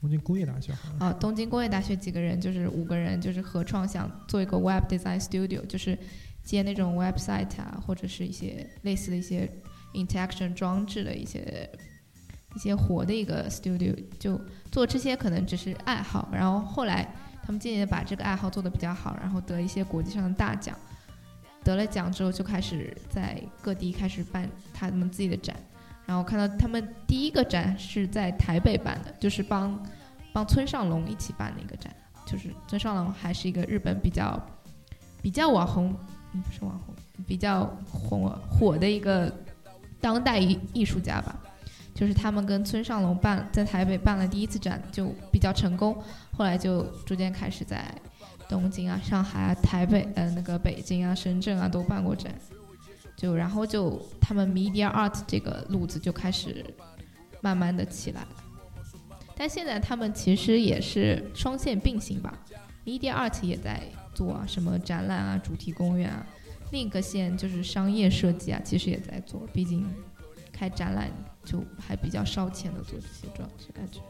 [0.00, 5.96] 东京工业大学啊，东京工业大学几个人就是五个人就是合创想做一个 Web Design Studio，就是
[6.42, 9.48] 接那种 website 啊，或者是一些类似的一些
[9.94, 11.70] interaction 装置的一些
[12.56, 14.40] 一些活的一个 studio，就
[14.72, 17.06] 做这些可能只是爱好，然后后来
[17.42, 20.74] 他们渐渐把这个爱好做得比较好，然后得一些国际上的大奖，
[21.62, 25.54] 得了奖之后就开始在各地开始办他们自己的展，
[26.06, 29.78] 然后看到他们第一个展是在台北办的，就是帮
[30.32, 31.94] 帮村上隆一起办的一个展，
[32.24, 34.40] 就是村上隆还是一个日本比较
[35.20, 35.94] 比较网红。
[36.32, 36.94] 嗯不是网红，
[37.26, 39.32] 比较火火的一个
[40.02, 41.34] 当代艺艺术家吧。
[41.96, 45.96] 就是他们跟村上隆办在台北办了第一次展，就比较成功，
[46.30, 47.90] 后来就逐渐开始在
[48.46, 52.30] 东京啊、上海啊、台北呃那个北京啊、深圳啊都办过展。
[53.16, 56.62] 就然后就他们 media art 这个路子就开始
[57.40, 58.26] 慢慢的起来。
[59.34, 62.38] 但现在他们其实也是双线并行吧
[62.84, 63.82] ，media art 也在
[64.14, 66.26] 做啊，什么展览啊、主题公园啊。
[66.72, 69.86] 另一个线就是商业设计啊，其实也在做，毕竟
[70.52, 71.10] 开展览
[71.46, 74.00] 就还比较烧钱的做这些装置，感觉。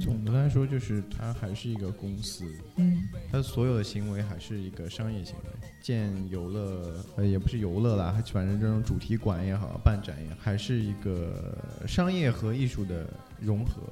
[0.00, 5.68] 总的来说，就是它还是一个公司，嗯它所有的行为还是一个商业行为。
[5.82, 13.06] 建游乐，呃，也不是游乐啦，反正这种主题馆也好，办展也好，还是一个商业和艺术的
[13.38, 13.82] 融合。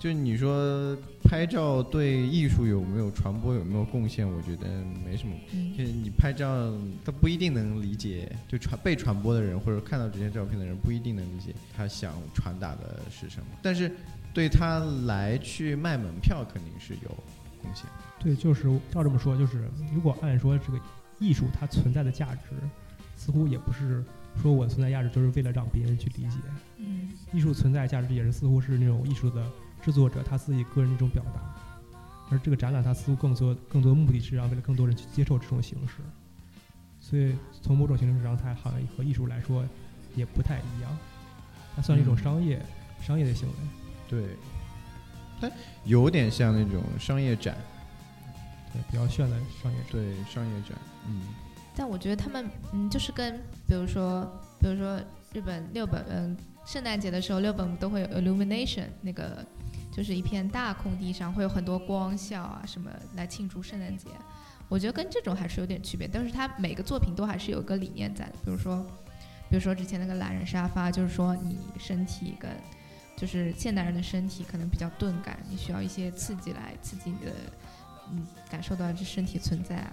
[0.00, 4.26] 就你说拍照对艺术有没有传播有没有贡献？
[4.26, 4.66] 我觉得
[5.04, 5.34] 没什么。
[5.52, 6.72] 嗯就是你拍照，
[7.04, 13.46] 他不一定能理解，就传被传播的人或者看到这些照片的人不一定能理解他想传达的是什么。
[13.60, 13.94] 但是
[14.32, 17.10] 对他来去卖门票肯定是有
[17.62, 17.84] 贡献。
[18.18, 20.80] 对，就是照这么说，就是如果按说这个
[21.18, 22.56] 艺术它存在的价值，
[23.18, 24.02] 似乎也不是
[24.40, 26.38] 说我存在价值就是为了让别人去理解，
[26.78, 29.44] 嗯艺术存在价值也是似乎是那种艺术的
[29.82, 31.40] 制作者他自己个人的一种表达，
[32.30, 35.96] 而这个展览它似乎更多更多的目的是让为了更多人去接受这种形式，
[37.00, 39.64] 所以从某种形式上，它好像和艺术来说
[40.14, 40.96] 也不太一样，
[41.74, 42.18] 它算是一种嗯。
[42.22, 42.62] 商业、
[43.00, 43.54] 商业的行为。
[44.08, 44.36] 对，
[45.40, 45.50] 它
[45.84, 47.56] 有点像那种商业展，
[48.72, 49.86] 对，比较炫的商业展。
[49.90, 50.78] 对商业展，
[51.08, 51.22] 嗯，
[51.74, 54.24] 但我觉得他们嗯，就是跟比如说，
[54.60, 55.00] 比如说
[55.32, 59.44] 日本六本嗯，圣诞节的时候六本都会有 illumination 那个，
[59.90, 64.08] 就是一片大空地上会有很多光效啊什么来庆祝圣诞节。
[64.68, 68.32] 我觉得跟这种还是有点区别，但是它每个作品都还是有个理念在的。
[68.44, 68.86] 比如说，
[69.48, 72.48] 比如说之前那个懒人沙发，就是说你身体跟
[73.16, 77.32] 就是现代人的身体可能比较钝感，你需要一些刺激来刺激你的，
[78.12, 79.92] 嗯，感受到这身体存在啊。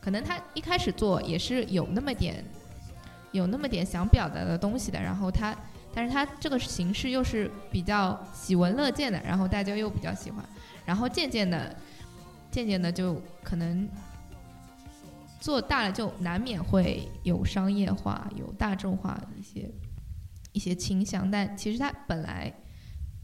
[0.00, 2.42] 可能他一开始做也是有那么点，
[3.32, 5.54] 有那么点想表达的东西的，然后他，
[5.94, 10.44] 但是他这个形式又是比较喜闻乐见的，然后大家又比较喜欢，
[10.84, 11.76] 然后渐渐的，
[12.50, 13.88] 渐渐的就可能
[15.40, 19.70] 做大了，就难免会有商业化、有大众化的一些
[20.52, 22.52] 一些倾向，但其实它本来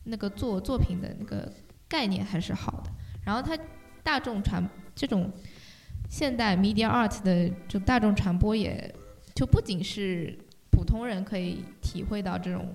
[0.04, 1.52] 那个做作品的那个
[1.88, 2.92] 概念还是好的，
[3.24, 3.58] 然后它
[4.02, 4.64] 大众传
[4.94, 5.32] 这种
[6.08, 8.94] 现代 media art 的就大众传播也，
[9.34, 10.38] 就不仅是
[10.90, 12.74] 普通人可以体会到这种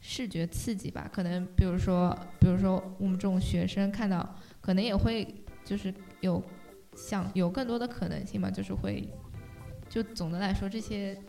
[0.00, 5.26] 视觉刺激吧，可能比如说，比如说我们这种学生看到，可能也会
[5.62, 6.42] 就是有
[6.96, 9.06] 想有更多的可能性嘛，就是会，
[9.90, 11.20] 就总的来说这些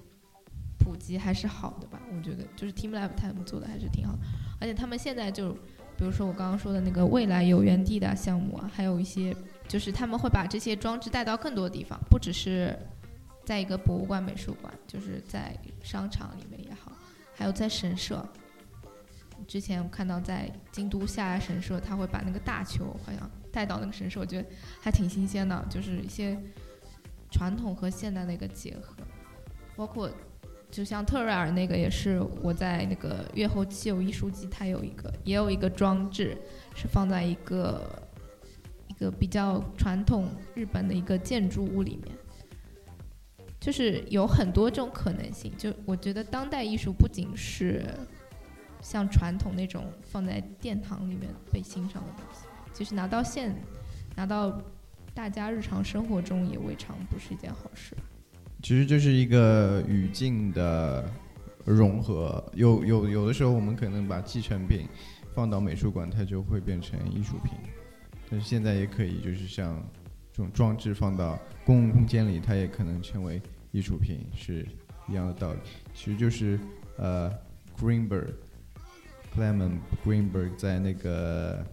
[0.79, 4.19] 普及还是好的吧，我觉得就是 Team Lab 他们做的还是挺好的，
[4.61, 5.53] 而且他们现在就。
[5.97, 9.35] 比如说我刚刚说的那个未来游园地的项目啊，还有一些
[9.67, 12.73] 就是他们会把这些装置带到更多地方，不只是
[13.49, 16.91] 在一个博物馆、美术馆，就是在商场里面也好，
[17.33, 18.23] 还有在神社。
[19.47, 24.47] 之前我看到在京都下来神社，他会把那个大球好像带到那个神社，我觉得
[24.79, 26.37] 还挺新鲜的，就是一些
[27.31, 28.93] 传统和现代的一个结合，
[29.75, 30.07] 包括。
[30.71, 36.37] 就像特瑞尔那个也是我在那个月后汽油艺术季，它有一个也有一个装置，
[36.75, 38.07] 是放在一个
[38.87, 42.15] 一个比较传统日本的一个建筑物里面，
[43.59, 45.51] 就是有很多这种可能性。
[45.57, 47.85] 就我觉得当代艺术不仅是
[48.81, 53.55] 像传统那种放在殿堂里面被欣赏的东西，其实拿到现
[54.15, 54.61] 拿到
[55.13, 57.95] 大家日常生活中也未尝不是一件好事。
[58.61, 61.09] 其实就是一个语境的
[61.65, 64.87] 融合，有有有的时候我们可能把继承品
[65.33, 67.53] 放到美术馆，它就会变成艺术品，
[68.29, 69.81] 但是现在也可以就是像
[70.31, 73.41] 这种装置放到公共空间里，它也可能成为
[73.71, 74.65] 艺术品，是
[75.07, 75.59] 一样的道理。
[75.93, 76.59] 其实就是
[76.97, 77.31] 呃
[77.77, 81.63] ，Greenberg，Clement Greenberg 在那个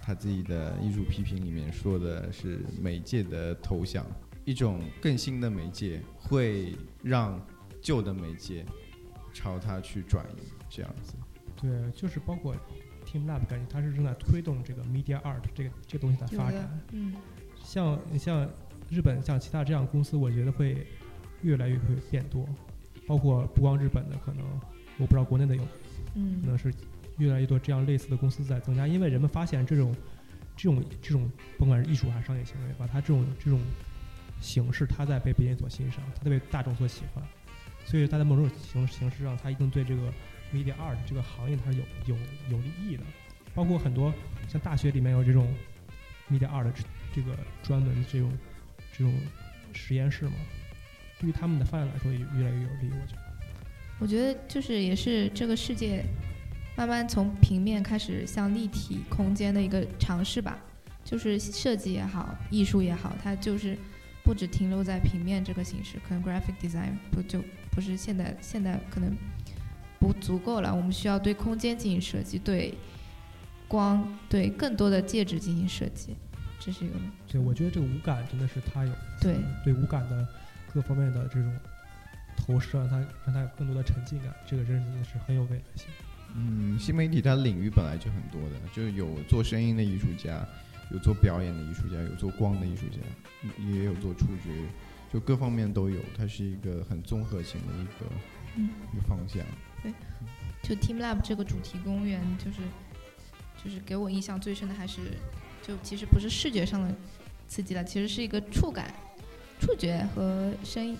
[0.00, 4.06] 他自己的艺术批评里面说的是媒介的投降。
[4.44, 7.40] 一种更新的媒介会让
[7.80, 8.66] 旧的媒介
[9.32, 11.14] 朝它去转移，这样子。
[11.54, 12.52] 对，就是包括
[13.06, 16.68] Team Lab，感觉它是正在推动这个 Media Art 这个这个东西的发展。
[16.90, 17.14] 嗯。
[17.62, 18.50] 像像
[18.92, 20.86] 日本像其他这样公司，我觉得会
[21.40, 22.46] 越来越会变多。
[23.06, 24.44] 包括不光日本的，可能
[24.98, 25.66] 我不知道国内的有，
[26.14, 26.72] 嗯，可能是
[27.16, 29.96] 越来越多这样类似的公司在增加，因为人们发现这种
[30.56, 33.58] 这种这种甭管是艺术还是商业行为吧，它这种这种。
[34.40, 37.24] 形式，它在被别人所欣赏，它在被大众所喜欢，
[37.84, 40.02] 所以它在某种形形式上，它一定对这个
[40.52, 42.16] media art 这个行业它是有有
[42.50, 43.04] 有利益的。
[43.54, 44.12] 包括很多
[44.48, 45.46] 像大学里面有这种
[46.28, 46.72] media art
[47.14, 48.32] 这个专门这种
[48.96, 49.12] 这种
[49.72, 50.32] 实验室嘛，
[51.18, 52.90] 对于他们的发展来说也越来越有利。
[52.90, 53.22] 我觉得，
[54.00, 56.04] 我觉得就是也是这个世界
[56.76, 60.58] 慢慢从平面开始向立体空间的一个尝试吧，
[61.04, 63.76] 就是设计也好，艺术也好，它就是。
[64.24, 69.12] 不只停留在平面这个形式，可能 graphic design 不就不是现在现在可能
[69.98, 70.72] 不足够了。
[70.72, 72.72] 我们需要对空间进行设计，对
[73.66, 76.14] 光，对更多的介质进行设计，
[76.64, 76.94] 这是一个。
[77.28, 80.26] 对，我觉得这个五感真的是他有对对五感的
[80.72, 81.58] 各方面的这种
[82.36, 82.96] 投射，让它
[83.26, 85.86] 让他有更多的沉浸感，这个真的是很有未来性。
[86.34, 90.46] 嗯，新媒体它领域本来就很多的，就有做声音的艺术家。
[90.90, 92.98] 有做表演的艺术家，有做光的艺术家，
[93.64, 94.68] 也有做触觉，
[95.10, 95.98] 就各方面都有。
[96.14, 99.42] 它是一个很综合性的一个一个方向。
[99.82, 99.90] 对，
[100.62, 102.58] 就 Team Lab 这个主题公园，就是
[103.64, 105.00] 就是给我印象最深的还是，
[105.66, 106.94] 就其实不是视觉上的
[107.48, 108.92] 刺激了，其实是一个触感、
[109.60, 110.96] 触觉和声音，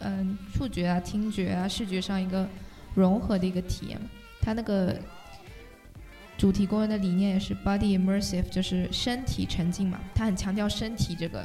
[0.00, 2.48] 嗯，触觉啊、听觉啊、视觉上一个
[2.94, 4.08] 融合的一个体验嘛。
[4.40, 4.98] 它那个。
[6.38, 9.98] 主题公园的理念也是 body immersive，就是身体沉浸嘛。
[10.14, 11.42] 它很强调身体这个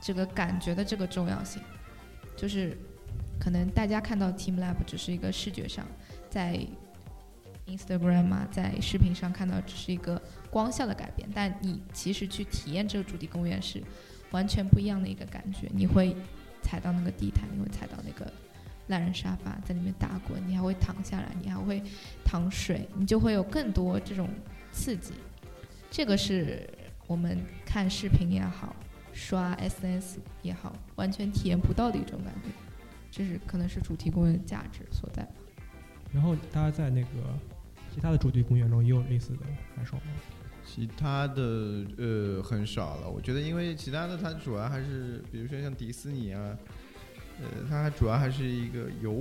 [0.00, 1.62] 这个感觉的这个重要性。
[2.36, 2.76] 就是
[3.38, 5.86] 可能大家看到 Team Lab 只是一个视觉上，
[6.28, 6.58] 在
[7.68, 10.20] Instagram 嘛，在视频上看到只是一个
[10.54, 13.82] 光效的改变，但你其实去体验这个主题公园是
[14.30, 15.68] 完全不一样的一个感觉。
[15.74, 16.14] 你会
[16.62, 18.32] 踩到那个地毯，你会踩到那个。
[18.88, 21.82] 懒人沙发在里面打滚，你还会躺下来，你还会
[22.22, 24.28] 淌水，你就会有更多这种
[24.72, 25.14] 刺激。
[25.90, 26.68] 这个是
[27.06, 28.76] 我们看视频也好，
[29.14, 32.50] 刷 SNS 也好，完全体验不到的一种感觉。
[33.10, 35.32] 这是可能是主题公园的价值所在吧。
[36.12, 37.08] 然后大家在那个
[37.94, 40.02] 其他的主题公园中也有类似的感受吗？
[40.66, 46.56] 其他的呃很少了，我觉得因为其他的它主要还是比如说像迪士尼啊。
[47.42, 49.12] 呃，它主要还是一个游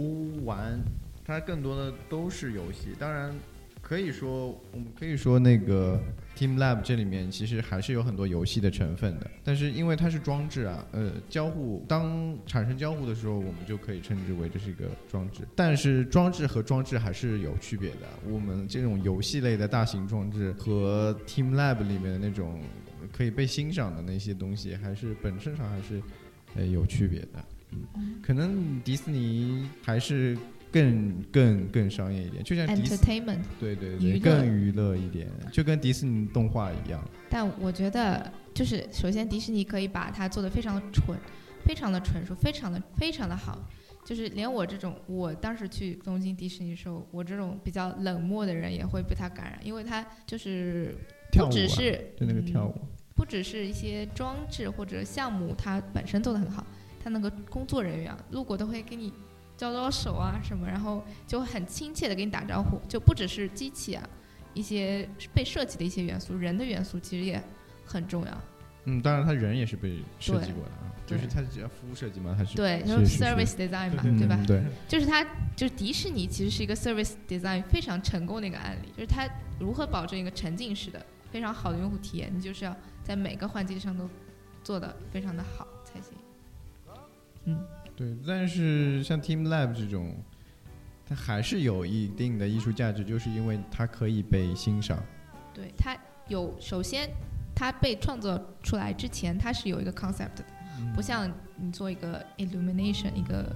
[0.43, 0.79] 玩，
[1.25, 2.89] 它更多的都是游戏。
[2.99, 3.33] 当然，
[3.83, 6.01] 可以说我们可以说那个
[6.37, 9.29] Team Lab 这里面其实还是有很多游戏的成分的。
[9.43, 15.41] 但是因为它是装置啊，呃，交互当产生交互的时候，我们就可以称之为这是一个装置。
[15.53, 18.07] 但是装置和装置还是有区别的。
[18.25, 22.61] 我们这种游戏类的大型装置和 Team Lab 里面的那种
[23.11, 26.01] 可以被欣赏的那些东西，还是本质上还是
[26.55, 27.45] 呃有区别的。
[27.71, 30.37] 嗯，可能迪士尼还是
[30.73, 33.43] 更更更商业一点，就像 entertainment。
[33.59, 36.99] 对对对，娱更娱乐一点，就跟迪士尼动画一样。
[37.29, 41.15] 但我觉得，就是首先迪士尼可以把它做的非常的纯，
[41.63, 43.59] 非常的纯熟，非常的非常的好。
[44.03, 50.93] 就是连我这种，我当时去东京迪士尼的时候，我这种比较冷漠的人也会被它感染，因为它就是
[51.31, 52.75] 不只是就那个跳舞，
[53.15, 56.65] 不只是一些装置或者项目，它本身做的很好，
[57.01, 59.13] 它那个工作人员啊，路过都会给你
[59.55, 64.09] 招招手啊什么，然后就很亲切的给你打招呼，就不只是机器啊，
[64.53, 67.41] 一些被设计的一些元素，人的元素其实也
[67.85, 68.41] 很重要。
[68.85, 74.35] 嗯，当然他人也是被设计过的啊，就是他只要服务设计嘛，他是对，就是 service design 嘛，对对吧？
[74.37, 75.23] 嗯对，就是他，
[75.55, 79.25] 就是迪士尼其实是一个 service design 非常成功的一个案例，就是他
[79.57, 84.09] 如何保证一个沉浸式的非常好的用户体验，你就是要在每个环节上都
[84.65, 86.17] 做的非常的好才行。
[87.45, 87.65] 嗯，
[87.95, 90.15] 对，但是像 Team Lab 这种，
[91.05, 94.97] 它还是有一定的艺术价值，就是因为它可以被欣赏。
[95.53, 95.95] 对，它
[96.27, 97.09] 有首先
[97.55, 100.43] 它被创作出来之前，它是有一个 concept 的，
[100.95, 103.55] 不像你做一个 illumination 一个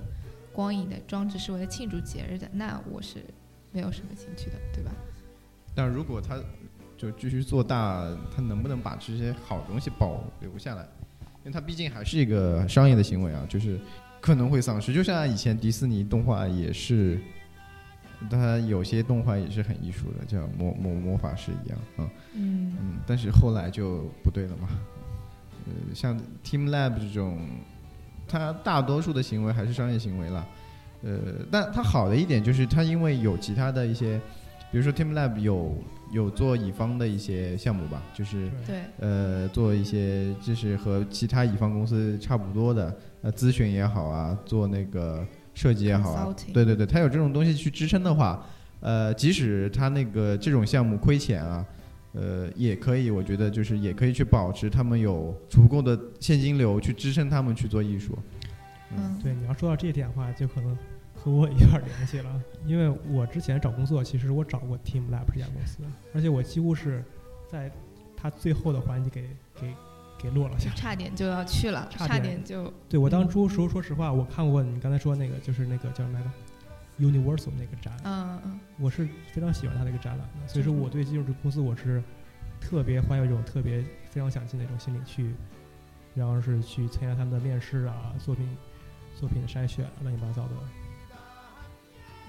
[0.53, 3.23] 光影的装置是为了庆祝节日的，那我是
[3.71, 4.91] 没有什么兴趣的，对吧？
[5.73, 6.39] 但如果它
[6.95, 10.83] 就继续做大，它能不能把这些好东西保留下来？
[11.43, 13.79] 因为它毕竟还是一个商业的行为啊，就是
[14.27, 14.91] 可能会丧失。
[14.91, 17.17] 就像以前迪士尼动画也是，
[18.29, 22.03] 它有些动画也是很艺术的，叫魔魔魔法师一样啊。
[22.33, 24.67] 嗯嗯，但是后来就不对了嘛。
[25.65, 27.39] 呃，像 Team Lab 这种，
[28.27, 30.45] 它大多数的行为还是商业行为了。
[31.03, 31.19] 呃，
[31.49, 34.19] 但它好的一点就是它因为有其他的一些，
[34.73, 35.77] 比如说 Team Lab 有
[36.11, 42.93] 有做乙方的一些项目吧，就是对，呃做一些就是和其他乙方公司差不多的
[43.27, 48.41] 呃咨询也好啊，做那个设计也好啊，对对对，他有这种东西去支撑的话，
[48.79, 51.65] 呃，即使他那个这种项目亏钱啊，
[52.13, 58.17] 呃，也可以，我觉得就是也可以去保持他们有足够的现金流去支撑他们去做艺术。
[58.95, 60.73] 嗯，对，你要说到这一点的话，就可能
[61.13, 65.79] 和我有点联系了，因为我之前找工作，其实我找过 Team Lab 这家公司，
[66.13, 67.03] 而且我几乎是
[67.51, 67.69] 在
[68.15, 69.23] 他最后的环节给
[69.59, 69.73] 给
[70.17, 70.75] 给落了下来。
[70.75, 76.31] 差点就要去了，差差点点就对我当初说说实话，我看过你刚才说那个，就是那个叫什么来着
[76.99, 82.03] ，Universal 那个展，嗯嗯我是非常喜欢他那个展览的，所以说我对进入这个公司我是
[82.59, 85.33] 特别怀有一种特别非常想进的一种心理去，
[86.15, 88.47] 然后是去参加他们的面试啊，作品
[89.15, 90.53] 作品的筛选，乱七八糟的。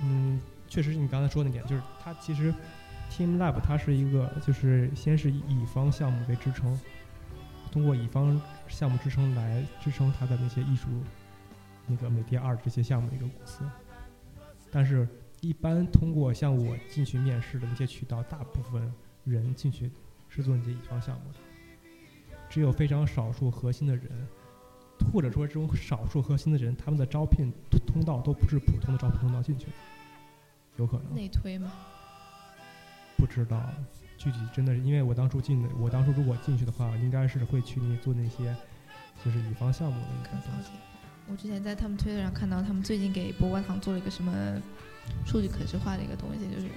[0.02, 2.54] 嗯，确实是你刚才说那点，就是它其实
[3.10, 6.78] Team Lab 它是一个就是先是以乙方项目为支撑，
[7.70, 10.88] 通过乙方项目支撑来支撑它的那些艺术
[11.86, 13.62] 那个美第二这些项目的一个公司，
[14.70, 15.06] 但是。
[15.40, 18.92] 一般通过像我进去面试的那些渠道，大部分
[19.22, 19.88] 人进去
[20.28, 21.38] 是做那些乙方项目的，
[22.50, 24.26] 只有非常少数核心的人，
[25.12, 29.72] 或者说这种少数核心的人，他们的招聘通通道都不是普通的招聘通道进去的，
[30.78, 31.14] 有可能。
[31.14, 31.70] 内推吗，
[33.16, 33.72] 不知道
[34.18, 38.54] 具体真的是因为我当初进的，我当初如果进去的话，应该是会去那做那些
[39.24, 40.70] 就是乙方项目的那个东西。
[41.30, 44.60] 我之前在他们推特上看到，他们最近给博物堂做了一个什么
[45.24, 46.68] 数据可视化的一个东西，就是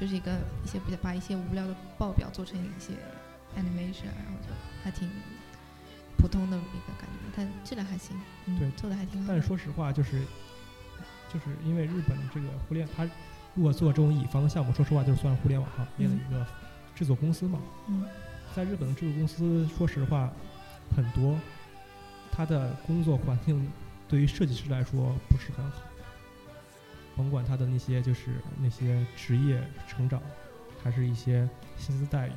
[0.00, 0.32] 就是一个
[0.64, 2.94] 一些比较把一些无聊的报表做成一些
[3.56, 4.48] animation，然后就
[4.82, 5.08] 还挺
[6.16, 8.16] 普通的一个感觉，但质量还行，
[8.46, 9.40] 嗯，对做的还挺好但。
[9.40, 10.22] 是说实话，就是
[11.32, 13.04] 就是因为日本这个互联，它
[13.54, 16.46] 如果做这种乙方的项目，说实话就是算是互联网行业的一个
[16.94, 17.58] 制作公司嘛。
[17.88, 18.04] 嗯
[18.54, 20.30] 在日本的制作公司，说实话，
[20.94, 21.38] 很多
[22.30, 23.66] 它的工作环境
[24.06, 25.82] 对于设计师来说不是很好，
[27.16, 28.30] 甭管他的那些就是
[28.60, 30.20] 那些职业成长，
[30.82, 31.48] 还是一些
[31.78, 32.32] 薪资待遇，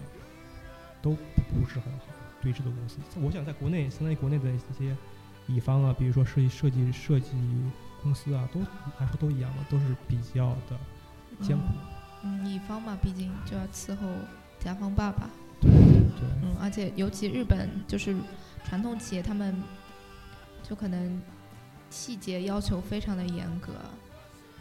[1.02, 2.06] 都不是很好。
[2.42, 4.96] 对制作公司，我想在国内，相当于国内的一些
[5.48, 7.32] 乙方啊，比如说设计设计设计
[8.02, 8.62] 公司啊，都
[9.00, 10.78] 来说都一样的，都是比较的
[11.42, 11.66] 艰苦。
[12.24, 14.08] 嗯，乙方嘛，毕竟就要伺候
[14.60, 15.30] 甲方爸爸。
[15.62, 15.70] 对，
[16.42, 18.16] 嗯，而且尤其日本就是
[18.64, 19.56] 传统企业，他们
[20.64, 21.22] 就可能
[21.90, 23.74] 细节要求非常的严格。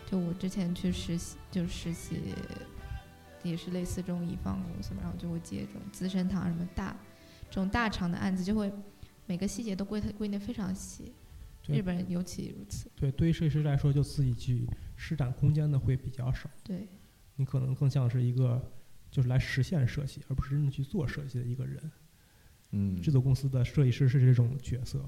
[0.06, 2.20] 就我之前去实习，就实习
[3.42, 6.94] 也是类似这种乙方公司嘛，然后就会接这种资生堂什么大
[7.48, 8.70] 这种大厂的案子，就会
[9.26, 11.12] 每个细节都归它归的非常细。
[11.66, 12.90] 日本人尤其如此。
[12.94, 14.66] 对，对于设计师来说，就自己去
[14.96, 16.48] 施展空间的会比较少。
[16.62, 16.88] 对，
[17.36, 18.60] 你可能更像是一个
[19.10, 21.90] 就是来实现设计，而不是真的去做设计的一个人。
[22.70, 25.04] 嗯，制作公司的设计师是这种角色，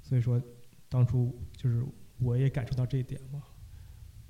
[0.00, 0.40] 所以说
[0.88, 1.84] 当初就是
[2.18, 3.42] 我也感受到这一点嘛，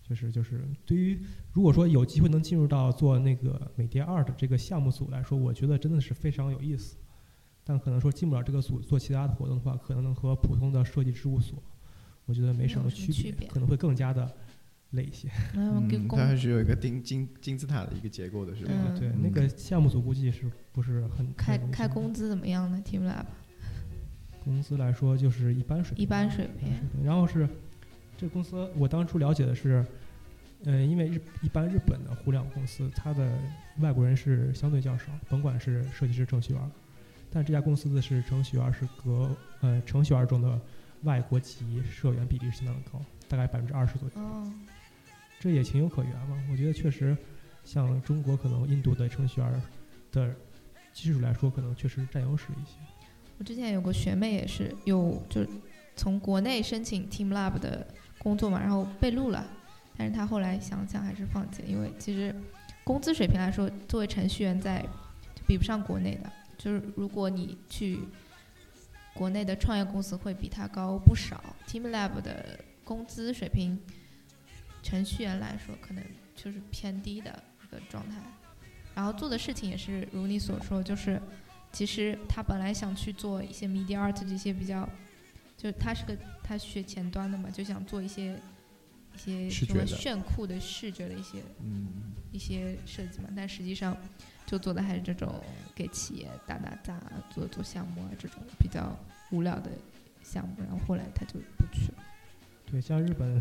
[0.03, 1.21] 就是就是对于
[1.53, 6.97] 如果说有机会能进入到做那个美蝶二的这个项目组来说，我觉得真的是非常有意思。
[7.63, 11.63] 但可能说进不了这个组做其他的活动的话，可能和普通的设计事务所，
[12.25, 14.37] 我觉得没什么区别可能会更加的
[14.93, 15.29] 累一些。
[16.17, 18.73] 它还是有一个金金金字塔的一个结构的，是吧？
[18.75, 23.25] 嗯对，那个项目组估计是不是很开开工资怎么样呢？Team Lab
[24.45, 27.05] 工资来说就是一般水平，一般水平水平。
[27.05, 27.49] 然后是
[28.17, 29.85] 这个公司，我当初了解的是，
[30.65, 33.39] 呃，因为日一般日本的互联网公司，它的
[33.79, 36.71] 外国人是相对较少，甭管是设计师、程序员，
[37.31, 40.61] 但这家公司的是程序员是隔呃程序员中的
[41.03, 44.53] 外国籍社员比例是相当的高，大概百分之二十左右，哦，
[45.43, 46.41] 这也情有可原嘛。
[46.49, 47.17] 我觉得确实，
[47.65, 49.63] 像中国可能印度的程序员
[50.13, 50.33] 的
[50.93, 52.77] 技术来说，可能确实占优势一些。
[53.39, 55.49] 我之前有个学妹也是有就是
[55.97, 57.85] 从国内申请 Team Lab 的
[58.19, 59.45] 工作嘛，然后被录了，
[59.97, 62.33] 但是她后来想想还是放弃了，因为其实
[62.85, 64.81] 工资水平来说，作为程序员在
[65.35, 67.99] 就比不上国内的，就是如果你去
[69.13, 73.77] 国内的创业公司会比它高不少，Team Lab 的工资水平，
[74.83, 76.05] 程序员来说可能
[76.35, 78.17] 就是偏低的一个状态，
[78.95, 81.21] 然后做的事情也是如你所说，就是。
[81.75, 84.87] 其实他本来想去做一些 media art 这些比较，
[85.57, 88.39] 就他是个他学前端的嘛，就想做一些
[89.15, 93.97] 一些什么炫酷的视觉的一些嗯，一些设计嘛，但实际上
[94.45, 95.43] 就做的还是这种
[95.75, 98.95] 给企业打打杂、做做项目啊这种比较
[99.31, 99.71] 无聊的
[100.23, 102.05] 项目，然后后来他就不去了。
[102.67, 103.41] 对，像日本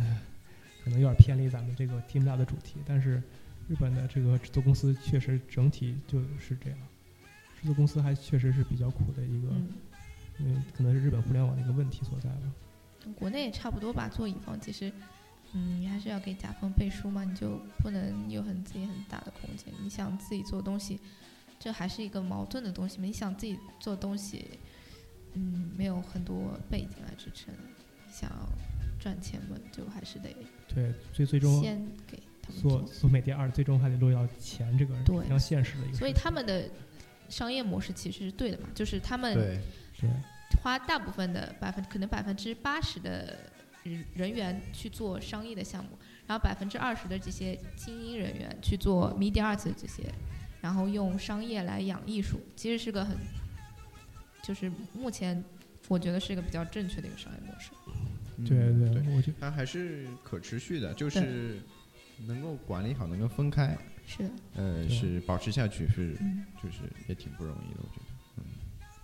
[0.83, 3.21] 可能有点偏离咱们这个 Team Lab 的主题，但是
[3.67, 6.79] 日本的这个制作公司确实整体就是这样，
[7.59, 9.69] 制作公司还确实是比较苦的一个，嗯，
[10.39, 13.13] 因为可能是日本互联网的一个问题所在吧。
[13.15, 14.91] 国内也差不多吧，做乙方其实。
[15.53, 19.67] 嗯，你还是要给甲方背书嘛，你就不能有很自己很大的空间。
[19.83, 20.97] 你想自己做东西，
[21.59, 23.05] 这还是一个矛盾的东西嘛。
[23.05, 24.45] 你想自己做东西，
[25.33, 28.47] 嗯，没有很多背景来支撑，你想要
[29.01, 30.29] 赚钱嘛，就还是得
[30.67, 35.97] 对，最最终先给他们做做美第二，最终还得落到钱这个对非常现实的一个。
[35.97, 36.69] 所以他们的
[37.27, 39.59] 商业模式其实是对的嘛，就是他们对，
[39.99, 40.09] 对
[40.61, 43.35] 花大部分的百分可能百分之八十的
[43.81, 45.89] 人人员去做商业的项目，
[46.27, 50.03] 然后百分之二十的这些精英人员去做 media arts 的这些，
[50.61, 53.17] 然后用商业来养艺术，其实是个很，
[54.43, 55.43] 就是目前
[55.87, 57.71] 我觉得是一个比较正确的一个商业模式。
[58.41, 61.59] 嗯对对，对，我觉得它还是可持续的，就是
[62.27, 64.23] 能够管理好，能够分开，是。
[64.23, 68.05] 的，呃，是保持下去是嗯，就是也挺不容易的，我觉得。
[68.37, 68.43] 嗯。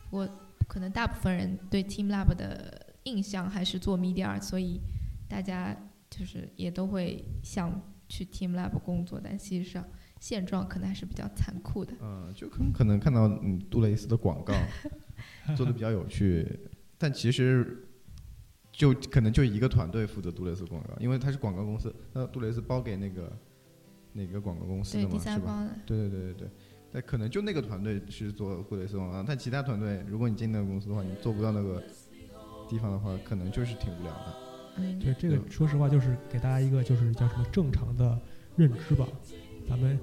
[0.10, 0.30] 我
[0.68, 4.80] 可能大部分人对 Team Lab 的印象还是做 media art，所以
[5.28, 5.76] 大家
[6.10, 9.86] 就是也都会想去 Team Lab 工作，但事实上
[10.20, 11.94] 现状可能还是比较残酷的。
[12.02, 14.54] 嗯，就可能可能看到嗯杜蕾斯的广告
[15.56, 16.48] 做的比较有趣，
[16.98, 17.87] 但其实
[18.78, 23.36] 就可能就一个团队负责杜蕾斯广告，因为它是广告公司，那杜蕾斯包给那个
[24.14, 25.32] 哪个广告公司对第的嘛，是吧？
[25.32, 26.50] 三方的，对对对对对，
[26.92, 31.82] 那可能就那个团队是做杜蕾斯广告，但其他团队如果你进那个公司的话，你做不到那个
[32.70, 34.36] 地方的话，可能就是挺无聊的。
[34.78, 38.16] 嗯，对这个说实话，就是给大家一个就是叫什么正常的
[38.56, 39.08] 认知吧，
[39.68, 39.98] 咱们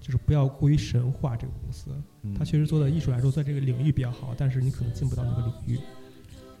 [0.00, 1.90] 就是不要过于神话这个公司。
[2.22, 5.78] 嗯他确实做的艺术来说，在这个领域比较好，但是你可能进不到那个领域。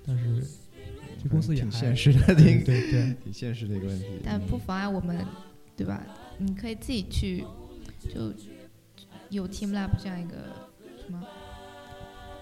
[0.04, 0.44] 但是
[1.26, 4.20] 这公司也挺还现实的，对挺对对挺现实的一个问题。
[4.24, 5.26] 但不妨碍我们，
[5.76, 6.06] 对吧？
[6.38, 7.44] 你可以自己去，
[8.08, 8.32] 就
[9.30, 10.36] 有 Team Lab 这样一个
[11.04, 11.20] 什么，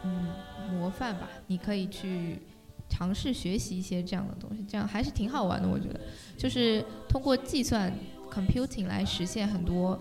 [0.05, 0.29] 嗯，
[0.79, 1.31] 模范吧。
[1.47, 2.41] 你可以去
[2.91, 5.67] 尝试学习一些这样的东西，这样还是挺好玩的。
[5.67, 6.01] 我觉得，
[6.37, 7.91] 就是通过计算
[8.31, 9.99] computing 来实现很多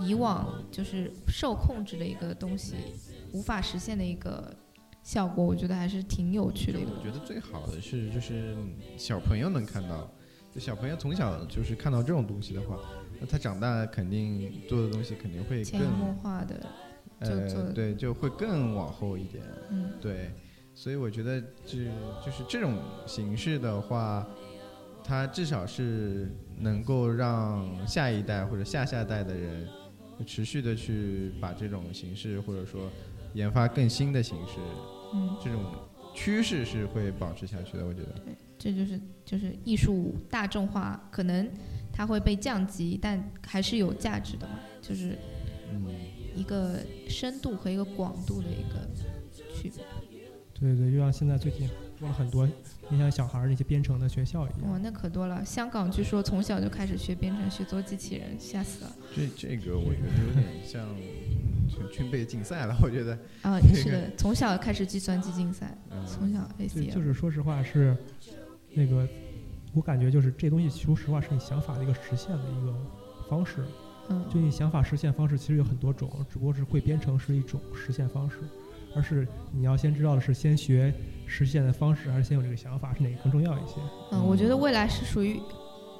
[0.00, 2.74] 以往就是受控制的一个东西
[3.32, 4.56] 无法实现的一个
[5.02, 7.02] 效果，我觉得还是挺有趣的我。
[7.02, 8.54] 觉得最好的是，就是
[8.96, 10.10] 小朋友能看到，
[10.52, 12.78] 就小朋友从小就是看到这种东西的话，
[13.20, 16.66] 那他长大肯定做的东西肯定会潜移默更化的，
[17.20, 19.42] 呃，对，就会更往后一点。
[19.70, 20.30] 嗯，对，
[20.74, 21.78] 所以我觉得这
[22.24, 24.26] 就是这种形式的话，
[25.02, 29.66] 它至少是能够让下一代或者下下代的人
[30.26, 32.90] 持续的去把这种形式，或者说
[33.34, 34.54] 研发更新的形式，
[35.14, 35.36] 嗯。
[35.42, 35.64] 这种
[36.14, 37.86] 趋势是会保持下去的。
[37.86, 38.12] 我觉得。
[38.24, 41.48] 对这就是就是艺术大众化，可能
[41.92, 45.16] 它会被降级，但还是有价值的嘛，就是
[45.72, 45.86] 嗯，
[46.34, 48.88] 一个深度和一个广度的一个
[49.54, 49.84] 区别。
[50.58, 52.44] 对对，就像现在最近做了很多
[52.90, 54.72] 面向小孩儿那些编程的学校一样。
[54.72, 55.44] 哇，那可多了！
[55.44, 58.90] 香港据说从小就开始学编程，学做机器人，吓死了。
[59.14, 60.84] 这这个我觉得有点像
[61.68, 63.12] 军军备竞赛了，我觉得。
[63.42, 66.92] 啊，这个是的，从小开始计算机竞赛，嗯从小对，ACM。
[66.92, 67.96] 就是说实话是
[68.74, 69.06] 那个，
[69.74, 72.74] 我感觉就是这东西，说实话是你想法的一个实现的一个
[73.28, 73.64] 方式。
[74.10, 78.38] 嗯，就你想法实现方式其实有很多种，只不过是会编程是一种实现方式，
[78.96, 80.92] 而是你要先知道的是先学
[81.26, 83.74] 实现的方式，还是先有这个想法，是哪个更重要一些？
[84.12, 85.38] 嗯，我觉得未来是属于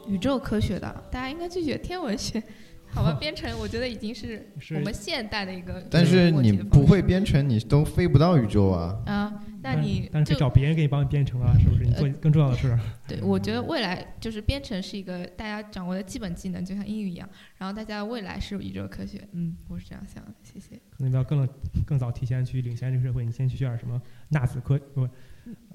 [0.07, 2.43] 宇宙科学的，大家应该去学天文学。
[2.91, 9.01] 好吧，编程我觉得已经是是我们现代的一个但是你不会编程，你都飞不到宇宙啊。
[9.07, 11.85] 啊，那你但是找别人给你帮你编程啊，是不是？
[11.85, 12.81] 你做更重要的事儿。
[13.07, 17.29] 对，我觉得未来就是编程是一个大家掌握的基本技能，就像英语一样。
[17.57, 20.33] 然后大家未来是宇宙科学，嗯，我是这样想的。
[20.43, 20.77] 谢谢。
[20.91, 21.49] 可能你要更
[21.87, 24.01] 更早提前去领先这个社会，你先去学点什么
[24.31, 25.09] 纳子科不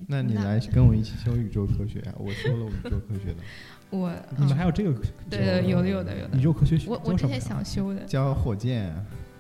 [0.08, 2.14] 那那你来跟我一起修宇宙科学啊！
[2.20, 3.38] 我修了宇宙科学的，
[3.94, 4.92] 我你们嗯还有这个
[5.30, 6.42] 对对，有的有的有的宇。
[6.42, 8.92] 宙科学学我我之前想修的，教火箭，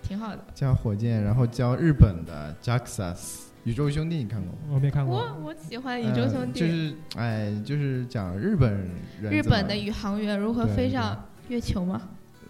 [0.03, 0.39] 挺好的。
[0.53, 3.15] 教火箭，然后教日本的 JAXA
[3.63, 4.57] 宇宙兄弟，你看过吗？
[4.71, 5.17] 我没看过。
[5.17, 8.71] 我我喜欢宇宙兄弟，呃就是哎，就是讲日本
[9.21, 12.01] 人日本的宇航员如何飞上月球吗？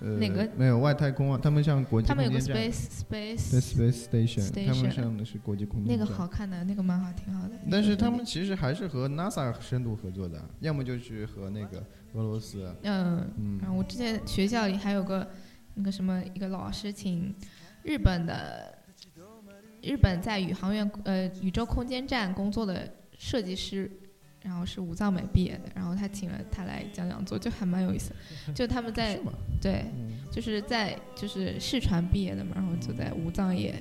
[0.03, 0.47] 呃哪个？
[0.55, 1.39] 没有外太空啊？
[1.41, 7.55] 他们像国际他们有个空间站 space space，Space Station，他们上的是国际空间那个好看的，那个蛮好，挺好的。
[7.71, 7.93] 但是。
[8.03, 11.81] 他们其实还是和 NASA 深度合作的，要么就是和那个
[12.13, 13.57] 俄罗斯，嗯，嗯。
[13.61, 15.25] 然后我之前学校里还有个
[15.75, 17.33] 那个什么一个老师请
[17.83, 18.77] 日本的
[19.81, 23.89] 日本在宇航员呃宇宙空间站工作的设计师，
[24.43, 28.13] 然后是武藏美毕业的，然后他请了他来讲讲座，就还蛮有意思。
[28.53, 29.17] 就他们在？
[29.61, 33.71] 对，嗯，就是在就是视传毕业的嘛，然后就在武藏野，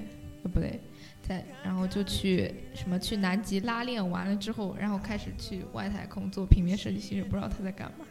[0.44, 0.80] 呃不对，
[1.20, 8.04] 在然后就去什么去南极拉练完了之后，然后开始去外太空做平面设计，其实不知道他在干嘛，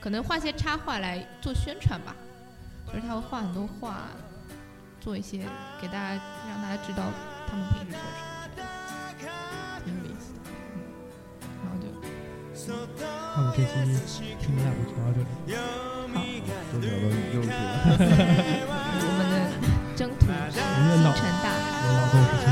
[0.00, 2.16] 可能画些插画来做宣传吧，
[2.86, 4.08] 就是他会画很多画，
[4.98, 5.40] 做一些
[5.80, 7.04] 给大家让大家知道
[7.46, 8.31] 他们平时做什么，
[12.98, 13.58] 那我们这
[14.06, 15.26] 期听 lab 就聊到这里。
[16.12, 16.16] 好，
[16.72, 17.54] 都聊到宇宙去了。
[18.98, 19.34] 我们的
[19.96, 20.30] 征途我
[20.78, 21.56] 们的脑星辰大海。
[21.82, 22.51] 我们脑洞是